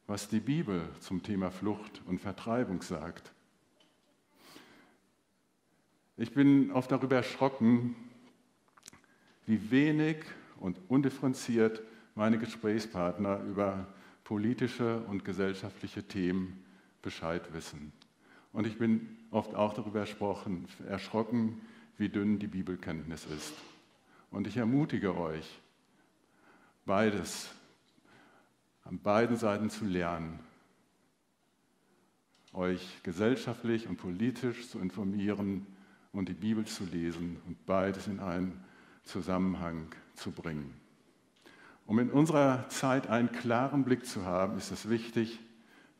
[0.07, 3.33] was die Bibel zum Thema Flucht und Vertreibung sagt.
[6.17, 7.95] Ich bin oft darüber erschrocken,
[9.47, 10.25] wie wenig
[10.59, 11.83] und undifferenziert
[12.15, 13.87] meine Gesprächspartner über
[14.25, 16.65] politische und gesellschaftliche Themen
[17.03, 17.93] Bescheid wissen.
[18.53, 21.61] Und ich bin oft auch darüber erschrocken,
[21.97, 23.55] wie dünn die Bibelkenntnis ist.
[24.31, 25.61] Und ich ermutige euch,
[26.85, 27.51] beides,
[28.85, 30.41] an beiden Seiten zu lernen,
[32.53, 35.67] euch gesellschaftlich und politisch zu informieren
[36.13, 38.65] und die Bibel zu lesen und beides in einen
[39.05, 40.75] Zusammenhang zu bringen.
[41.87, 45.39] Um in unserer Zeit einen klaren Blick zu haben, ist es wichtig,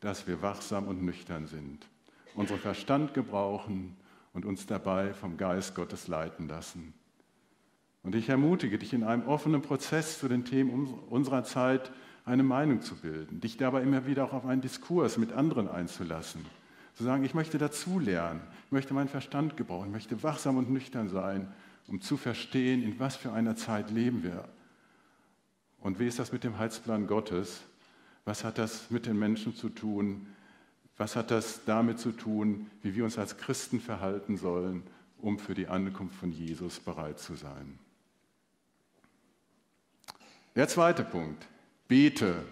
[0.01, 1.85] dass wir wachsam und nüchtern sind,
[2.39, 3.95] unseren Verstand gebrauchen
[4.33, 6.93] und uns dabei vom Geist Gottes leiten lassen.
[8.03, 11.91] Und ich ermutige dich, in einem offenen Prozess zu den Themen unserer Zeit
[12.25, 16.45] eine Meinung zu bilden, dich dabei immer wieder auch auf einen Diskurs mit anderen einzulassen.
[16.93, 21.09] Zu sagen, ich möchte dazulernen, ich möchte meinen Verstand gebrauchen, ich möchte wachsam und nüchtern
[21.09, 21.51] sein,
[21.87, 24.45] um zu verstehen, in was für einer Zeit leben wir
[25.81, 27.61] und wie ist das mit dem Heilsplan Gottes?
[28.25, 30.27] Was hat das mit den Menschen zu tun?
[30.99, 34.83] Was hat das damit zu tun, wie wir uns als Christen verhalten sollen,
[35.17, 37.79] um für die Ankunft von Jesus bereit zu sein?
[40.55, 41.47] Der zweite Punkt,
[41.87, 42.43] bete.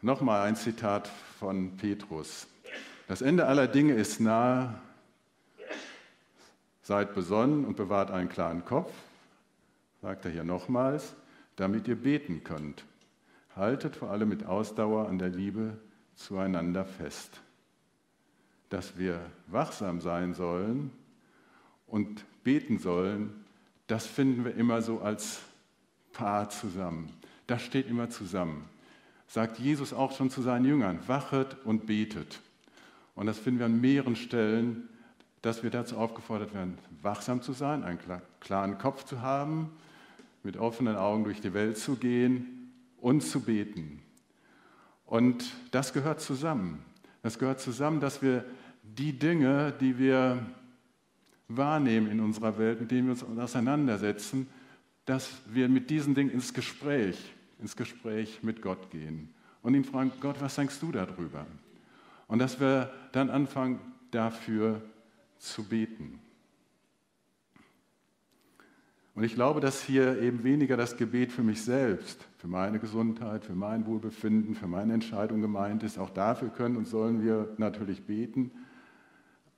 [0.00, 2.46] Nochmal ein Zitat von Petrus.
[3.08, 4.78] Das Ende aller Dinge ist nahe.
[6.82, 8.92] Seid besonnen und bewahrt einen klaren Kopf
[10.06, 11.14] sagt er hier nochmals,
[11.56, 12.84] damit ihr beten könnt.
[13.56, 15.78] Haltet vor allem mit Ausdauer an der Liebe
[16.16, 17.40] zueinander fest.
[18.68, 20.90] Dass wir wachsam sein sollen
[21.86, 23.44] und beten sollen,
[23.86, 25.40] das finden wir immer so als
[26.12, 27.12] Paar zusammen.
[27.46, 28.68] Das steht immer zusammen.
[29.28, 32.40] Sagt Jesus auch schon zu seinen Jüngern, wachet und betet.
[33.14, 34.88] Und das finden wir an mehreren Stellen,
[35.42, 37.98] dass wir dazu aufgefordert werden, wachsam zu sein, einen
[38.40, 39.70] klaren Kopf zu haben,
[40.42, 44.02] mit offenen Augen durch die Welt zu gehen und zu beten.
[45.06, 46.84] Und das gehört zusammen.
[47.22, 48.44] Das gehört zusammen, dass wir
[48.82, 50.44] die Dinge, die wir
[51.48, 54.48] wahrnehmen in unserer Welt, mit denen wir uns auseinandersetzen,
[55.04, 57.16] dass wir mit diesen Dingen ins Gespräch,
[57.60, 61.46] ins Gespräch mit Gott gehen und ihn fragen, Gott, was denkst du darüber?
[62.26, 64.82] Und dass wir dann anfangen, dafür
[65.38, 66.20] zu beten.
[69.16, 73.46] Und ich glaube, dass hier eben weniger das Gebet für mich selbst, für meine Gesundheit,
[73.46, 75.98] für mein Wohlbefinden, für meine Entscheidung gemeint ist.
[75.98, 78.50] Auch dafür können und sollen wir natürlich beten.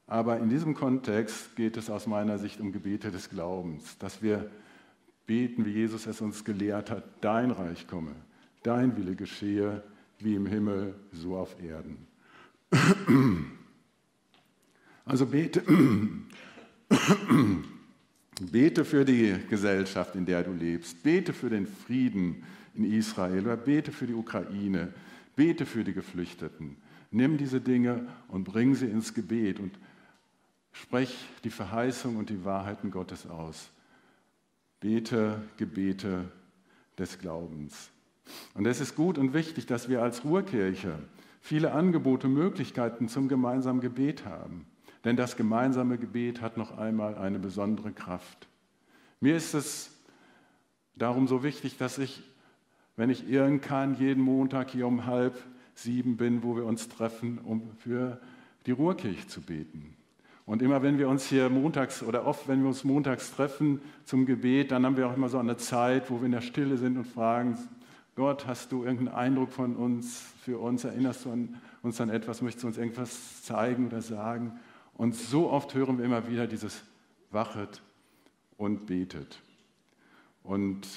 [0.06, 4.48] Aber in diesem Kontext geht es aus meiner Sicht um Gebete des Glaubens, dass wir
[5.26, 8.12] beten, wie Jesus es uns gelehrt hat, dein Reich komme,
[8.62, 9.82] dein Wille geschehe,
[10.20, 12.06] wie im Himmel, so auf Erden.
[15.04, 15.64] Also bete.
[18.40, 21.02] Bete für die Gesellschaft, in der du lebst.
[21.02, 24.92] Bete für den Frieden in Israel oder bete für die Ukraine.
[25.34, 26.76] Bete für die Geflüchteten.
[27.10, 29.72] Nimm diese Dinge und bring sie ins Gebet und
[30.72, 33.70] sprech die Verheißung und die Wahrheiten Gottes aus.
[34.80, 36.30] Bete Gebete
[36.98, 37.90] des Glaubens.
[38.54, 40.98] Und es ist gut und wichtig, dass wir als Ruhrkirche
[41.40, 44.66] viele Angebote, Möglichkeiten zum gemeinsamen Gebet haben.
[45.04, 48.48] Denn das gemeinsame Gebet hat noch einmal eine besondere Kraft.
[49.20, 49.90] Mir ist es
[50.96, 52.22] darum so wichtig, dass ich,
[52.96, 55.40] wenn ich irren kann, jeden Montag hier um halb
[55.74, 58.20] sieben bin, wo wir uns treffen, um für
[58.66, 59.94] die Ruhrkirche zu beten.
[60.44, 64.24] Und immer wenn wir uns hier montags oder oft, wenn wir uns montags treffen zum
[64.24, 66.96] Gebet, dann haben wir auch immer so eine Zeit, wo wir in der Stille sind
[66.96, 67.58] und fragen,
[68.16, 70.84] Gott, hast du irgendeinen Eindruck von uns, für uns?
[70.84, 72.42] Erinnerst du an, uns an etwas?
[72.42, 74.58] Möchtest du uns irgendwas zeigen oder sagen?
[74.98, 76.82] Und so oft hören wir immer wieder dieses
[77.30, 77.80] Wachet
[78.56, 79.40] und betet.
[80.42, 80.88] Und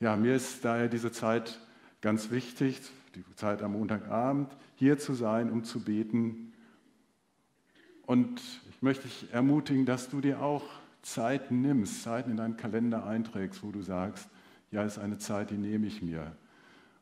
[0.00, 1.60] ja, mir ist daher diese Zeit
[2.00, 2.80] ganz wichtig,
[3.14, 6.52] die Zeit am Montagabend, hier zu sein, um zu beten.
[8.04, 10.64] Und ich möchte dich ermutigen, dass du dir auch
[11.02, 14.28] Zeiten nimmst, Zeiten in deinen Kalender einträgst, wo du sagst,
[14.72, 16.34] ja, ist eine Zeit, die nehme ich mir,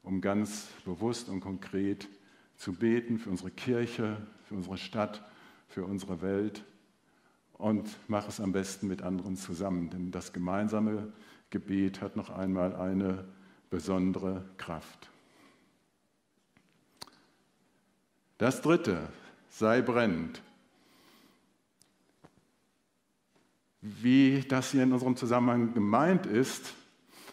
[0.03, 2.07] um ganz bewusst und konkret
[2.59, 5.23] zu beten für unsere Kirche, für unsere Stadt,
[5.71, 6.65] für unsere Welt
[7.55, 11.13] und mach es am besten mit anderen zusammen, denn das gemeinsame
[11.51, 13.25] Gebet hat noch einmal eine
[13.71, 15.11] besondere Kraft.
[18.39, 19.09] Das dritte,
[19.49, 20.43] sei brennend.
[23.83, 26.75] Wie das hier in unserem Zusammenhang gemeint ist,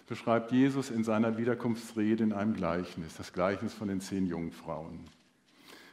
[0.08, 5.06] beschreibt Jesus in seiner Wiederkunftsrede in einem Gleichnis, das Gleichnis von den zehn Jungfrauen.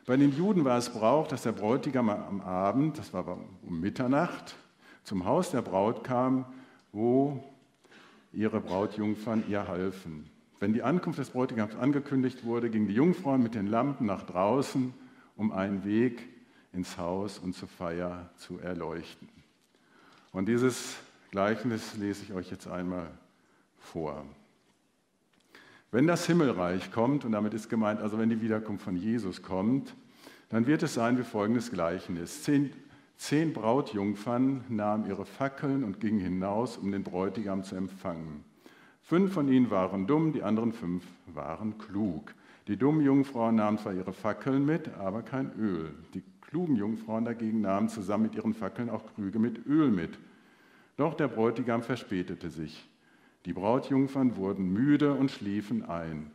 [0.06, 4.54] Bei den Juden war es Brauch, dass der Bräutigam am Abend, das war um Mitternacht,
[5.02, 6.44] zum Haus der Braut kam,
[6.92, 7.42] wo
[8.30, 10.28] ihre Brautjungfern ihr halfen.
[10.60, 14.92] Wenn die Ankunft des Bräutigams angekündigt wurde, gingen die Jungfrauen mit den Lampen nach draußen,
[15.36, 16.28] um einen Weg
[16.74, 19.28] ins Haus und zur Feier zu erleuchten.
[20.32, 20.96] Und dieses
[21.30, 23.08] Gleichnis lese ich euch jetzt einmal
[23.78, 24.26] vor.
[25.94, 29.94] Wenn das Himmelreich kommt, und damit ist gemeint, also wenn die Wiederkunft von Jesus kommt,
[30.48, 32.42] dann wird es sein wie folgendes Gleichnis.
[32.42, 32.72] Zehn,
[33.16, 38.42] zehn Brautjungfern nahmen ihre Fackeln und gingen hinaus, um den Bräutigam zu empfangen.
[39.02, 42.35] Fünf von ihnen waren dumm, die anderen fünf waren klug.
[42.66, 45.94] Die dummen Jungfrauen nahmen zwar ihre Fackeln mit, aber kein Öl.
[46.12, 50.18] Die klugen Jungfrauen dagegen nahmen zusammen mit ihren Fackeln auch Krüge mit Öl mit.
[50.96, 52.85] Doch der Bräutigam verspätete sich.
[53.44, 56.30] Die Brautjungfern wurden müde und schliefen ein.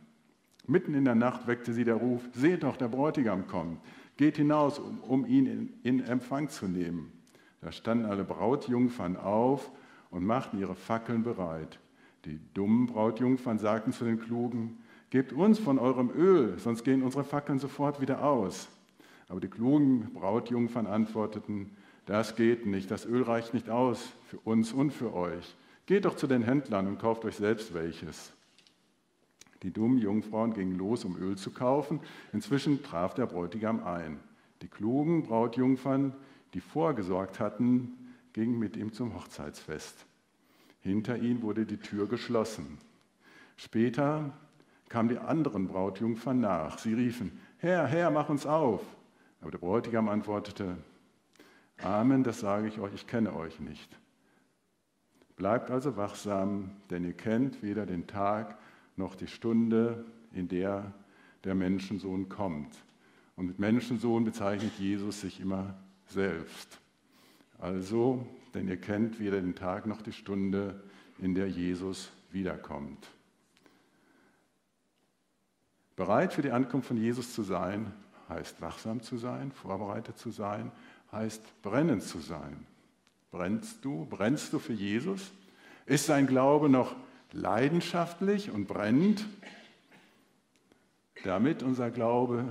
[0.66, 3.80] Mitten in der Nacht weckte sie der Ruf, seht doch, der Bräutigam kommt,
[4.16, 7.10] geht hinaus, um, um ihn in, in Empfang zu nehmen.
[7.60, 9.70] Da standen alle Brautjungfern auf
[10.10, 11.80] und machten ihre Fackeln bereit.
[12.24, 14.78] Die dummen Brautjungfern sagten zu den Klugen,
[15.10, 18.68] gebt uns von eurem Öl, sonst gehen unsere Fackeln sofort wieder aus.
[19.28, 21.70] Aber die klugen Brautjungfern antworteten,
[22.06, 25.56] das geht nicht, das Öl reicht nicht aus für uns und für euch.
[25.90, 28.32] Geht doch zu den Händlern und kauft euch selbst welches.
[29.64, 31.98] Die dummen Jungfrauen gingen los, um Öl zu kaufen.
[32.32, 34.20] Inzwischen traf der Bräutigam ein.
[34.62, 36.14] Die klugen Brautjungfern,
[36.54, 40.06] die vorgesorgt hatten, gingen mit ihm zum Hochzeitsfest.
[40.78, 42.78] Hinter ihnen wurde die Tür geschlossen.
[43.56, 44.32] Später
[44.88, 46.78] kamen die anderen Brautjungfern nach.
[46.78, 48.82] Sie riefen, Herr, Herr, mach uns auf.
[49.40, 50.76] Aber der Bräutigam antwortete,
[51.82, 54.00] Amen, das sage ich euch, ich kenne euch nicht.
[55.40, 58.58] Bleibt also wachsam, denn ihr kennt weder den Tag
[58.96, 60.92] noch die Stunde, in der
[61.44, 62.76] der Menschensohn kommt.
[63.36, 65.72] Und mit Menschensohn bezeichnet Jesus sich immer
[66.08, 66.78] selbst.
[67.58, 70.78] Also, denn ihr kennt weder den Tag noch die Stunde,
[71.18, 73.08] in der Jesus wiederkommt.
[75.96, 77.90] Bereit für die Ankunft von Jesus zu sein,
[78.28, 80.70] heißt wachsam zu sein, vorbereitet zu sein,
[81.12, 82.66] heißt brennend zu sein.
[83.30, 84.06] Brennst du?
[84.06, 85.30] Brennst du für Jesus?
[85.86, 86.94] Ist dein Glaube noch
[87.32, 89.26] leidenschaftlich und brennend?
[91.24, 92.44] Damit unser Glaube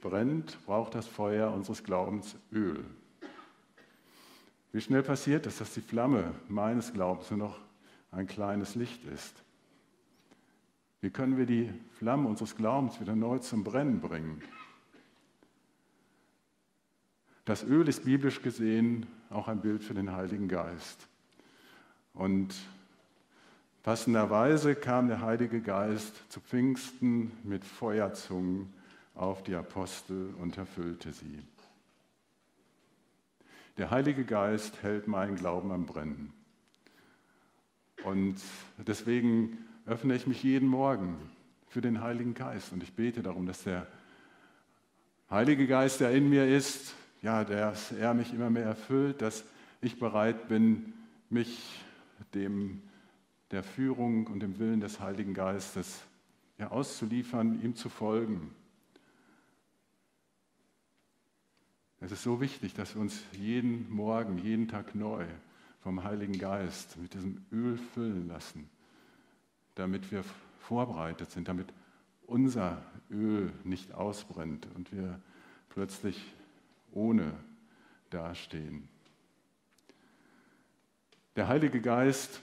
[0.00, 2.84] brennt, braucht das Feuer unseres Glaubens Öl.
[4.72, 7.58] Wie schnell passiert es, dass die Flamme meines Glaubens nur noch
[8.10, 9.34] ein kleines Licht ist?
[11.02, 14.40] Wie können wir die Flamme unseres Glaubens wieder neu zum Brennen bringen?
[17.44, 21.08] Das Öl ist biblisch gesehen auch ein Bild für den Heiligen Geist.
[22.14, 22.54] Und
[23.82, 28.72] passenderweise kam der Heilige Geist zu Pfingsten mit Feuerzungen
[29.14, 31.42] auf die Apostel und erfüllte sie.
[33.76, 36.32] Der Heilige Geist hält meinen Glauben am Brennen.
[38.04, 38.36] Und
[38.78, 41.16] deswegen öffne ich mich jeden Morgen
[41.68, 43.86] für den Heiligen Geist und ich bete darum, dass der
[45.30, 49.44] Heilige Geist, der in mir ist, ja, dass er mich immer mehr erfüllt, dass
[49.80, 50.92] ich bereit bin,
[51.30, 51.80] mich
[52.34, 52.82] dem,
[53.52, 56.02] der Führung und dem Willen des Heiligen Geistes
[56.58, 58.54] ja, auszuliefern, ihm zu folgen.
[62.00, 65.24] Es ist so wichtig, dass wir uns jeden Morgen, jeden Tag neu
[65.82, 68.68] vom Heiligen Geist mit diesem Öl füllen lassen,
[69.76, 70.24] damit wir
[70.58, 71.72] vorbereitet sind, damit
[72.26, 75.20] unser Öl nicht ausbrennt und wir
[75.68, 76.32] plötzlich
[76.92, 77.32] ohne
[78.10, 78.88] dastehen.
[81.36, 82.40] Der Heilige Geist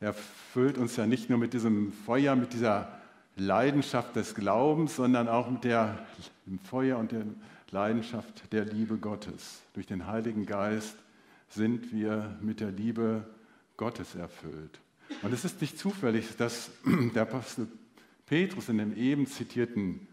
[0.00, 3.00] erfüllt uns ja nicht nur mit diesem Feuer, mit dieser
[3.36, 6.06] Leidenschaft des Glaubens, sondern auch mit der,
[6.46, 7.24] dem Feuer und der
[7.70, 9.62] Leidenschaft der Liebe Gottes.
[9.74, 10.96] Durch den Heiligen Geist
[11.48, 13.24] sind wir mit der Liebe
[13.76, 14.80] Gottes erfüllt.
[15.22, 16.70] Und es ist nicht zufällig, dass
[17.14, 17.68] der Apostel
[18.26, 20.06] Petrus in dem eben zitierten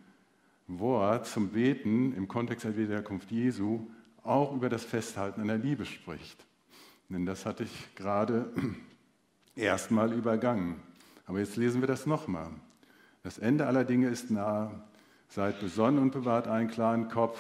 [0.68, 3.88] Wort zum Beten im Kontext der Wiederkunft Jesu
[4.24, 6.46] auch über das Festhalten an der Liebe spricht.
[7.10, 8.52] Denn das hatte ich gerade
[9.56, 10.82] erstmal übergangen.
[11.28, 12.50] Aber jetzt lesen wir das nochmal.
[13.24, 14.72] Das Ende aller Dinge ist nahe.
[15.28, 17.40] Seid besonnen und bewahrt einen klaren Kopf,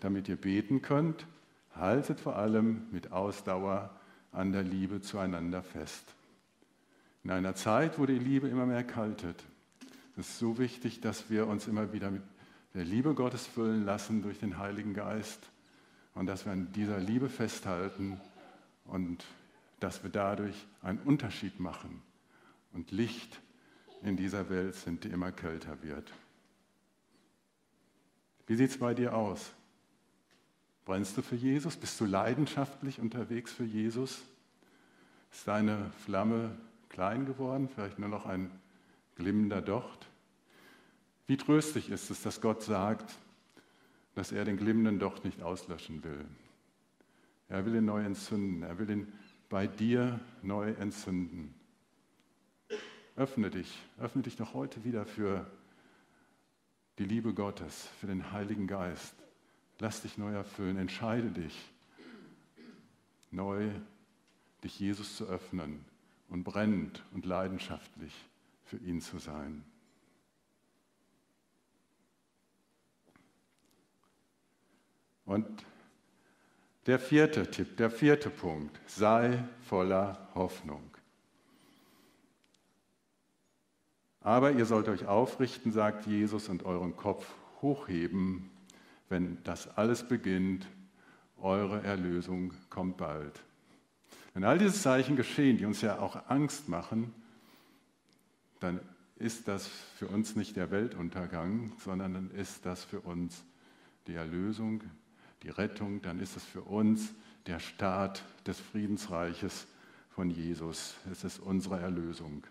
[0.00, 1.26] damit ihr beten könnt.
[1.74, 3.90] Haltet vor allem mit Ausdauer
[4.32, 6.04] an der Liebe zueinander fest.
[7.24, 9.42] In einer Zeit, wo die Liebe immer mehr kaltet,
[10.16, 12.22] ist es so wichtig, dass wir uns immer wieder mit
[12.74, 15.50] der Liebe Gottes füllen lassen durch den Heiligen Geist
[16.14, 18.20] und dass wir an dieser Liebe festhalten
[18.84, 19.24] und
[19.80, 22.02] dass wir dadurch einen Unterschied machen
[22.72, 23.40] und Licht
[24.02, 26.12] in dieser Welt sind, die immer kälter wird.
[28.46, 29.52] Wie sieht es bei dir aus?
[30.84, 31.76] Brennst du für Jesus?
[31.76, 34.22] Bist du leidenschaftlich unterwegs für Jesus?
[35.30, 36.56] Ist deine Flamme
[36.88, 38.50] klein geworden, vielleicht nur noch ein
[39.14, 40.06] glimmender Docht?
[41.26, 43.18] Wie tröstlich ist es, dass Gott sagt,
[44.14, 46.24] dass er den glimmenden Docht nicht auslöschen will.
[47.48, 48.62] Er will ihn neu entzünden.
[48.62, 49.12] Er will ihn
[49.48, 51.54] bei dir neu entzünden.
[53.16, 55.46] Öffne dich, öffne dich doch heute wieder für
[56.98, 59.14] die Liebe Gottes, für den Heiligen Geist.
[59.78, 61.70] Lass dich neu erfüllen, entscheide dich,
[63.30, 63.68] neu
[64.64, 65.84] dich Jesus zu öffnen
[66.28, 68.14] und brennend und leidenschaftlich
[68.64, 69.64] für ihn zu sein.
[75.24, 75.46] Und
[76.86, 80.82] der vierte Tipp, der vierte Punkt, sei voller Hoffnung.
[84.20, 87.26] Aber ihr sollt euch aufrichten, sagt Jesus, und euren Kopf
[87.60, 88.50] hochheben,
[89.08, 90.66] wenn das alles beginnt.
[91.40, 93.40] Eure Erlösung kommt bald.
[94.32, 97.12] Wenn all diese Zeichen geschehen, die uns ja auch Angst machen,
[98.60, 98.80] dann
[99.16, 103.44] ist das für uns nicht der Weltuntergang, sondern dann ist das für uns
[104.06, 104.82] die Erlösung,
[105.42, 107.12] die Rettung, dann ist es für uns
[107.46, 109.66] der Start des Friedensreiches
[110.10, 110.94] von Jesus.
[111.10, 112.44] Es ist unsere Erlösung.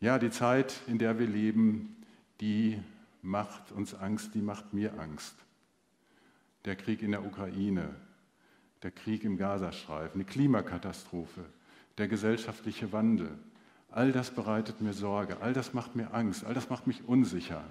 [0.00, 1.96] Ja, die Zeit, in der wir leben,
[2.40, 2.80] die
[3.22, 5.34] macht uns Angst, die macht mir Angst.
[6.64, 7.94] Der Krieg in der Ukraine,
[8.82, 11.44] der Krieg im Gazastreifen, die Klimakatastrophe,
[11.98, 13.30] der gesellschaftliche Wandel,
[13.90, 17.62] all das bereitet mir Sorge, all das macht mir Angst, all das macht mich unsicher.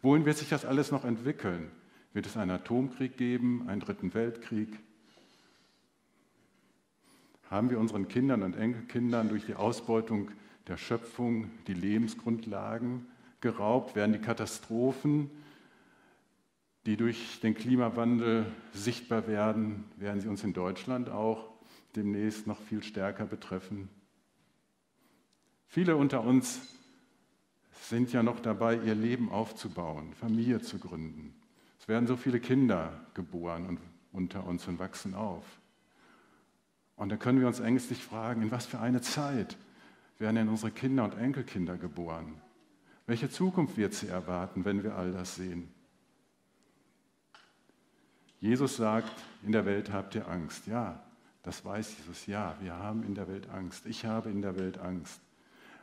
[0.00, 1.70] Wohin wird sich das alles noch entwickeln?
[2.12, 4.68] Wird es einen Atomkrieg geben, einen dritten Weltkrieg?
[7.50, 10.30] Haben wir unseren Kindern und Enkelkindern durch die Ausbeutung
[10.66, 13.06] der Schöpfung die Lebensgrundlagen
[13.40, 13.96] geraubt?
[13.96, 15.30] Werden die Katastrophen,
[16.86, 21.50] die durch den Klimawandel sichtbar werden, werden sie uns in Deutschland auch
[21.96, 23.88] demnächst noch viel stärker betreffen?
[25.66, 26.60] Viele unter uns
[27.82, 31.37] sind ja noch dabei, ihr Leben aufzubauen, Familie zu gründen.
[31.88, 33.80] Werden so viele Kinder geboren und
[34.12, 35.44] unter uns und wachsen auf.
[36.96, 39.56] Und da können wir uns ängstlich fragen, in was für eine Zeit
[40.18, 42.40] werden denn unsere Kinder und Enkelkinder geboren?
[43.06, 45.72] Welche Zukunft wird sie erwarten, wenn wir all das sehen?
[48.40, 50.66] Jesus sagt, in der Welt habt ihr Angst.
[50.66, 51.02] Ja,
[51.42, 52.26] das weiß Jesus.
[52.26, 53.86] Ja, wir haben in der Welt Angst.
[53.86, 55.20] Ich habe in der Welt Angst.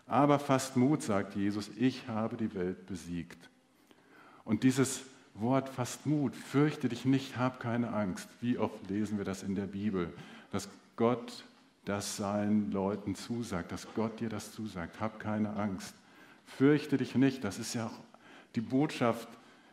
[0.06, 3.50] Aber fast Mut, sagt Jesus, ich habe die Welt besiegt.
[4.44, 5.02] Und dieses
[5.36, 6.36] Wort fasst Mut.
[6.36, 8.28] Fürchte dich nicht, hab keine Angst.
[8.41, 10.12] Wie oft lesen wir das in der Bibel,
[10.52, 11.43] dass Gott
[11.86, 15.00] das seinen Leuten zusagt, dass Gott dir das zusagt.
[15.00, 15.93] Hab keine Angst.
[16.45, 17.43] Fürchte dich nicht.
[17.43, 18.00] Das ist ja auch
[18.56, 19.28] die Botschaft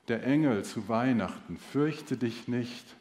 [0.09, 1.57] der Engel zu Weihnachten.
[1.57, 2.97] Fürchte dich nicht.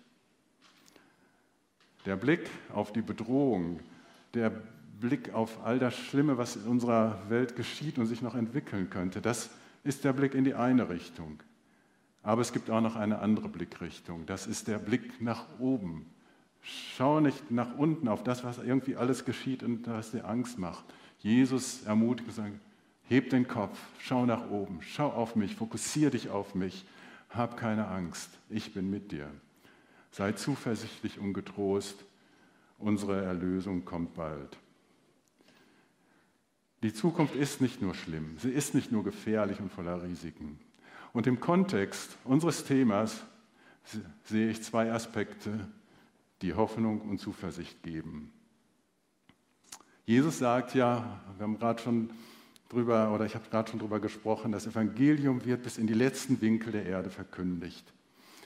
[2.05, 3.79] Der Blick auf die Bedrohung,
[4.33, 4.51] der
[4.99, 9.21] Blick auf all das Schlimme, was in unserer Welt geschieht und sich noch entwickeln könnte,
[9.21, 9.49] das
[9.83, 11.39] ist der Blick in die eine Richtung.
[12.23, 14.25] Aber es gibt auch noch eine andere Blickrichtung.
[14.25, 16.05] Das ist der Blick nach oben.
[16.61, 20.85] Schau nicht nach unten auf das, was irgendwie alles geschieht und was dir Angst macht.
[21.19, 22.59] Jesus ermutigt und sagt,
[23.11, 26.85] heb den Kopf, schau nach oben, schau auf mich, fokussiere dich auf mich,
[27.29, 29.29] hab keine Angst, ich bin mit dir.
[30.11, 32.03] Sei zuversichtlich und getrost,
[32.77, 34.57] unsere Erlösung kommt bald.
[36.83, 40.59] Die Zukunft ist nicht nur schlimm, sie ist nicht nur gefährlich und voller Risiken.
[41.13, 43.21] Und im Kontext unseres Themas
[44.23, 45.67] sehe ich zwei Aspekte,
[46.41, 48.31] die Hoffnung und Zuversicht geben.
[50.05, 52.09] Jesus sagt ja, wir haben gerade schon
[52.69, 56.41] drüber, oder ich habe gerade schon drüber gesprochen, das Evangelium wird bis in die letzten
[56.41, 57.93] Winkel der Erde verkündigt.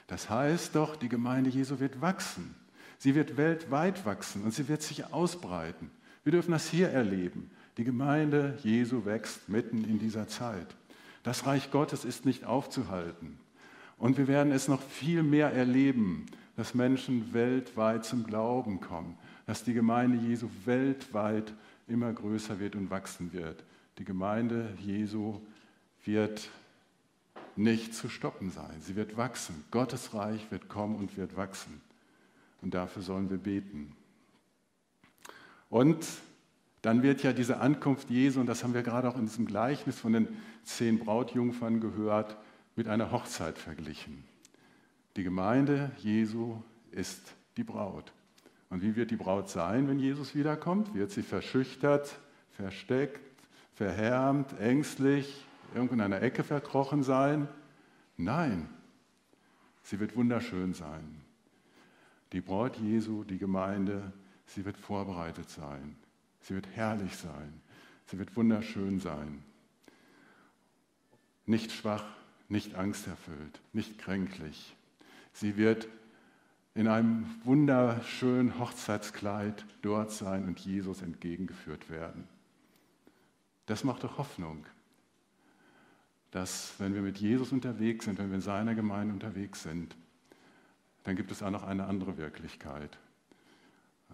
[0.07, 2.55] Das heißt doch, die Gemeinde Jesu wird wachsen.
[2.97, 5.91] Sie wird weltweit wachsen und sie wird sich ausbreiten.
[6.23, 7.51] Wir dürfen das hier erleben.
[7.77, 10.75] Die Gemeinde Jesu wächst mitten in dieser Zeit.
[11.25, 13.39] Das Reich Gottes ist nicht aufzuhalten.
[13.97, 19.17] Und wir werden es noch viel mehr erleben, dass Menschen weltweit zum Glauben kommen,
[19.47, 21.51] dass die Gemeinde Jesu weltweit
[21.87, 23.63] immer größer wird und wachsen wird.
[23.97, 25.41] Die Gemeinde Jesu
[26.03, 26.47] wird
[27.55, 28.79] nicht zu stoppen sein.
[28.81, 29.65] Sie wird wachsen.
[29.71, 31.81] Gottes Reich wird kommen und wird wachsen.
[32.61, 33.95] Und dafür sollen wir beten.
[35.71, 36.05] Und
[36.85, 39.97] dann wird ja diese Ankunft Jesu, und das haben wir gerade auch in diesem Gleichnis
[39.97, 40.27] von den
[40.63, 42.37] zehn Brautjungfern gehört,
[42.75, 44.23] mit einer Hochzeit verglichen.
[45.15, 46.61] Die Gemeinde Jesu
[46.91, 48.13] ist die Braut.
[48.69, 50.93] Und wie wird die Braut sein, wenn Jesus wiederkommt?
[50.93, 52.19] Wird sie verschüchtert,
[52.51, 53.19] versteckt,
[53.73, 57.47] verhärmt, ängstlich, irgendwo in einer Ecke verkrochen sein?
[58.15, 58.69] Nein,
[59.81, 61.21] sie wird wunderschön sein.
[62.31, 64.13] Die Braut Jesu, die Gemeinde,
[64.45, 65.95] sie wird vorbereitet sein.
[66.45, 67.59] Sie wird herrlich sein.
[68.05, 69.43] Sie wird wunderschön sein.
[71.47, 72.05] Nicht schwach,
[72.49, 74.75] nicht angsterfüllt, nicht kränklich.
[75.33, 75.87] Sie wird
[76.75, 82.27] in einem wunderschönen Hochzeitskleid dort sein und Jesus entgegengeführt werden.
[83.65, 84.67] Das macht doch Hoffnung,
[86.29, 89.95] dass wenn wir mit Jesus unterwegs sind, wenn wir in seiner Gemeinde unterwegs sind,
[91.05, 92.99] dann gibt es auch noch eine andere Wirklichkeit.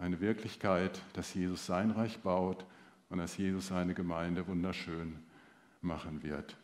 [0.02, 2.66] Eine Wirklichkeit, dass Jesus sein Reich baut
[3.08, 5.20] und dass Jesus seine Gemeinde wunderschön
[5.80, 6.56] machen wird.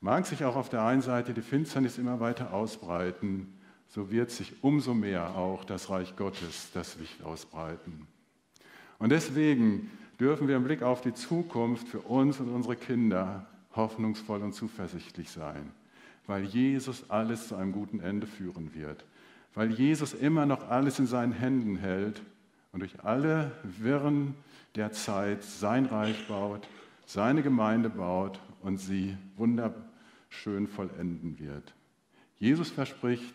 [0.00, 3.54] Mag sich auch auf der einen Seite die Finsternis immer weiter ausbreiten,
[3.86, 8.08] so wird sich umso mehr auch das Reich Gottes, das Licht ausbreiten.
[8.98, 13.46] Und deswegen dürfen wir im Blick auf die Zukunft für uns und unsere Kinder
[13.76, 15.70] hoffnungsvoll und zuversichtlich sein,
[16.26, 19.04] weil Jesus alles zu einem guten Ende führen wird
[19.56, 22.22] weil Jesus immer noch alles in seinen Händen hält
[22.72, 24.34] und durch alle Wirren
[24.76, 26.68] der Zeit sein Reich baut,
[27.06, 31.74] seine Gemeinde baut und sie wunderschön vollenden wird.
[32.38, 33.34] Jesus verspricht,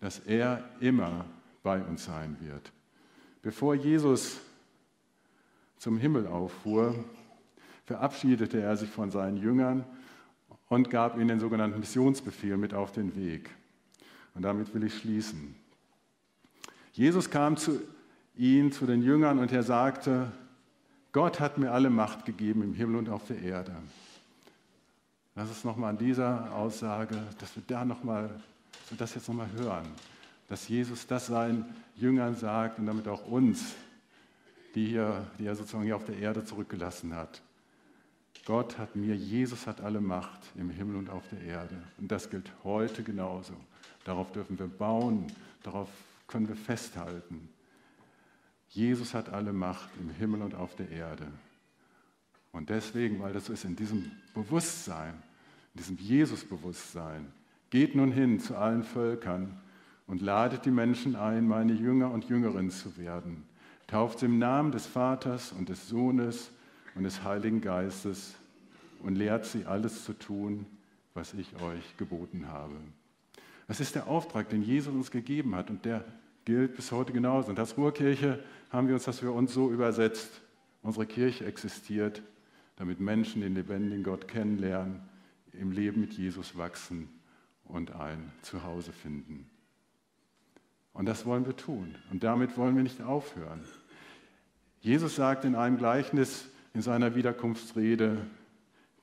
[0.00, 1.24] dass er immer
[1.62, 2.70] bei uns sein wird.
[3.40, 4.40] Bevor Jesus
[5.78, 7.02] zum Himmel auffuhr,
[7.86, 9.86] verabschiedete er sich von seinen Jüngern
[10.68, 13.48] und gab ihnen den sogenannten Missionsbefehl mit auf den Weg.
[14.34, 15.61] Und damit will ich schließen.
[16.92, 17.80] Jesus kam zu
[18.36, 20.30] ihnen, zu den Jüngern, und er sagte,
[21.12, 23.74] Gott hat mir alle Macht gegeben im Himmel und auf der Erde.
[25.34, 28.30] Lass uns nochmal an dieser Aussage, dass wir da nochmal,
[28.98, 29.86] das jetzt nochmal hören,
[30.48, 31.64] dass Jesus das seinen
[31.96, 33.74] Jüngern sagt und damit auch uns,
[34.74, 37.42] die, hier, die er sozusagen hier auf der Erde zurückgelassen hat.
[38.44, 41.82] Gott hat mir, Jesus hat alle Macht im Himmel und auf der Erde.
[41.98, 43.54] Und das gilt heute genauso.
[44.04, 45.26] Darauf dürfen wir bauen,
[45.62, 45.88] darauf
[46.32, 47.50] können wir festhalten.
[48.68, 51.26] Jesus hat alle Macht im Himmel und auf der Erde.
[52.52, 55.12] Und deswegen, weil das so ist, in diesem Bewusstsein,
[55.74, 57.30] in diesem Jesus-Bewusstsein,
[57.68, 59.60] geht nun hin zu allen Völkern
[60.06, 63.44] und ladet die Menschen ein, meine Jünger und Jüngerinnen zu werden.
[63.86, 66.50] Tauft sie im Namen des Vaters und des Sohnes
[66.94, 68.34] und des Heiligen Geistes
[69.00, 70.64] und lehrt sie alles zu tun,
[71.12, 72.76] was ich euch geboten habe.
[73.68, 76.04] Das ist der Auftrag, den Jesus uns gegeben hat und der
[76.44, 77.50] gilt bis heute genauso.
[77.50, 80.40] Und als Ruhrkirche haben wir uns das für uns so übersetzt.
[80.82, 82.22] Unsere Kirche existiert,
[82.76, 85.00] damit Menschen den lebendigen Gott kennenlernen,
[85.52, 87.08] im Leben mit Jesus wachsen
[87.64, 89.48] und ein Zuhause finden.
[90.92, 91.94] Und das wollen wir tun.
[92.10, 93.60] Und damit wollen wir nicht aufhören.
[94.80, 98.26] Jesus sagt in einem Gleichnis in seiner Wiederkunftsrede,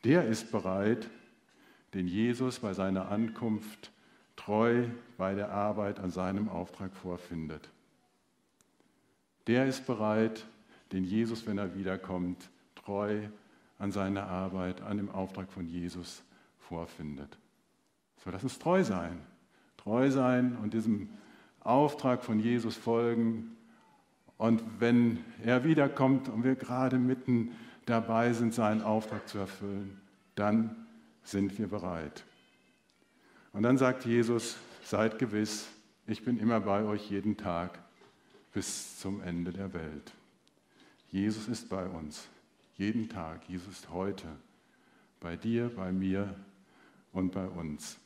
[0.04, 1.10] der ist bereit,
[1.94, 3.92] den Jesus bei seiner Ankunft
[4.40, 4.86] treu
[5.18, 7.70] bei der Arbeit an seinem Auftrag vorfindet.
[9.48, 10.46] Der ist bereit,
[10.94, 13.20] den Jesus, wenn er wiederkommt, treu
[13.80, 16.24] an seiner Arbeit, an dem Auftrag von Jesus
[16.58, 17.38] vorfindet.
[18.24, 19.20] So, lass uns treu sein.
[19.76, 21.10] Treu sein und diesem
[21.60, 23.58] Auftrag von Jesus folgen.
[24.38, 27.52] Und wenn er wiederkommt und wir gerade mitten
[27.86, 30.00] dabei sind, seinen Auftrag zu erfüllen,
[30.36, 30.88] dann
[31.24, 32.24] sind wir bereit.
[33.54, 35.68] Und dann sagt Jesus, seid gewiss,
[36.08, 37.80] ich bin immer bei euch jeden Tag
[38.54, 40.14] bis zum Ende der Welt.
[41.10, 42.28] Jesus ist bei uns,
[42.78, 43.48] jeden Tag.
[43.48, 44.28] Jesus ist heute
[45.20, 46.36] bei dir, bei mir
[47.12, 47.98] und bei uns.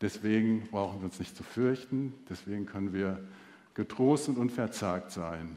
[0.00, 3.22] Deswegen brauchen wir uns nicht zu fürchten, deswegen können wir
[3.74, 5.56] getrost und unverzagt sein.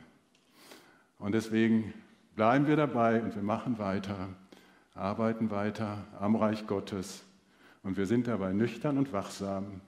[1.20, 1.93] Und deswegen
[2.36, 4.30] bleiben wir dabei und wir machen weiter,
[4.95, 7.24] arbeiten weiter am Reich Gottes
[7.84, 9.81] und wir sind dabei nüchtern und wachsam.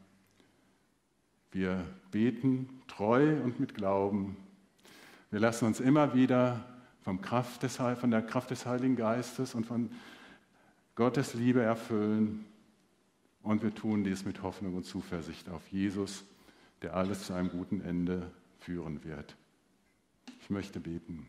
[1.51, 4.35] Wir beten treu und mit Glauben.
[5.31, 6.65] Wir lassen uns immer wieder
[7.01, 9.89] vom Kraft des, von der Kraft des Heiligen Geistes und von
[10.95, 12.45] Gottes Liebe erfüllen.
[13.41, 16.25] Und wir tun dies mit Hoffnung und Zuversicht auf Jesus,
[16.81, 19.35] der alles zu einem guten Ende führen wird.
[20.41, 21.27] Ich möchte beten.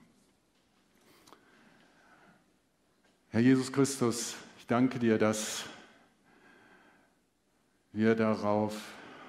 [3.29, 5.67] Herr Jesus Christus, ich danke dir, dass
[7.97, 8.79] wir darauf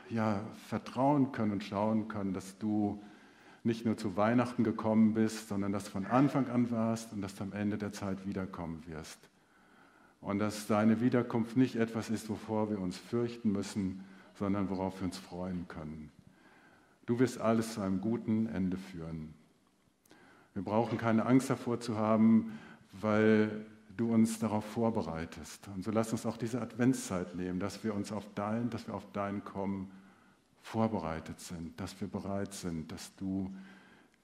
[0.10, 3.02] ja, vertrauen können und schauen können, dass du
[3.64, 7.36] nicht nur zu Weihnachten gekommen bist, sondern dass du von Anfang an warst und dass
[7.36, 9.20] du am Ende der Zeit wiederkommen wirst.
[10.20, 14.04] Und dass deine Wiederkunft nicht etwas ist, wovor wir uns fürchten müssen,
[14.36, 16.12] sondern worauf wir uns freuen können.
[17.06, 19.34] Du wirst alles zu einem guten Ende führen.
[20.54, 22.58] Wir brauchen keine Angst davor zu haben,
[22.92, 23.66] weil
[23.98, 25.68] du uns darauf vorbereitest.
[25.76, 28.94] Und so lass uns auch diese Adventszeit nehmen, dass wir uns auf dein, dass wir
[28.94, 29.92] auf dein Kommen
[30.62, 33.52] vorbereitet sind, dass wir bereit sind, dass du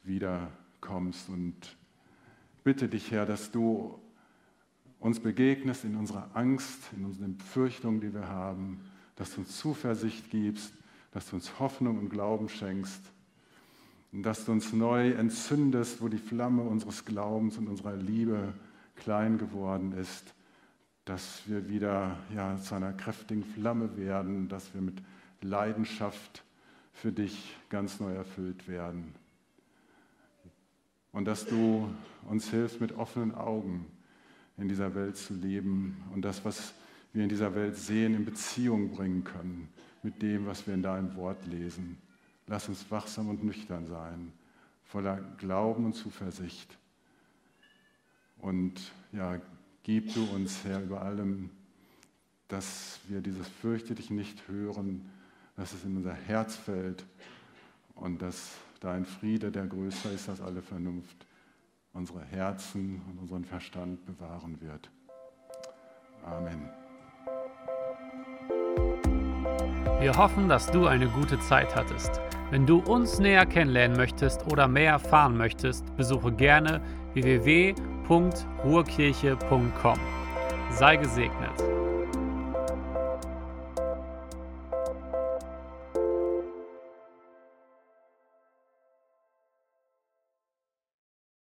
[0.04, 0.52] wieder
[0.82, 1.30] kommst.
[1.30, 1.56] Und
[2.64, 4.00] bitte dich, Herr, dass du
[5.00, 8.80] uns begegnest in unserer Angst, in unseren Befürchtungen, die wir haben,
[9.16, 10.74] dass du uns Zuversicht gibst,
[11.12, 13.02] dass du uns Hoffnung und Glauben schenkst
[14.12, 18.54] und dass du uns neu entzündest, wo die Flamme unseres Glaubens und unserer Liebe
[19.04, 20.34] klein geworden ist,
[21.06, 25.02] dass wir wieder ja, zu einer kräftigen Flamme werden, dass wir mit
[25.42, 26.44] Leidenschaft
[26.94, 29.14] für dich ganz neu erfüllt werden.
[31.12, 31.90] Und dass du
[32.30, 33.86] uns hilfst, mit offenen Augen
[34.58, 36.74] in dieser Welt zu leben und das, was
[37.12, 39.70] wir in dieser Welt sehen, in Beziehung bringen können
[40.02, 41.98] mit dem, was wir in deinem Wort lesen.
[42.48, 44.32] Lass uns wachsam und nüchtern sein,
[44.84, 46.78] voller Glauben und Zuversicht.
[48.44, 48.74] Und
[49.14, 49.40] ja,
[49.84, 51.50] gib du uns, Herr, über allem,
[52.50, 55.10] dass wir dieses Fürchte dich nicht hören,
[55.56, 57.06] dass es in unser Herz fällt
[57.96, 61.26] und dass dein Friede, der größer ist als alle Vernunft,
[61.94, 64.90] unsere Herzen und unseren Verstand bewahren wird.
[66.26, 66.70] Amen.
[70.02, 72.20] Wir hoffen, dass du eine gute Zeit hattest.
[72.50, 76.82] Wenn du uns näher kennenlernen möchtest oder mehr erfahren möchtest, besuche gerne
[78.08, 79.98] www.ruhrkirche.com.
[80.72, 81.83] Sei gesegnet.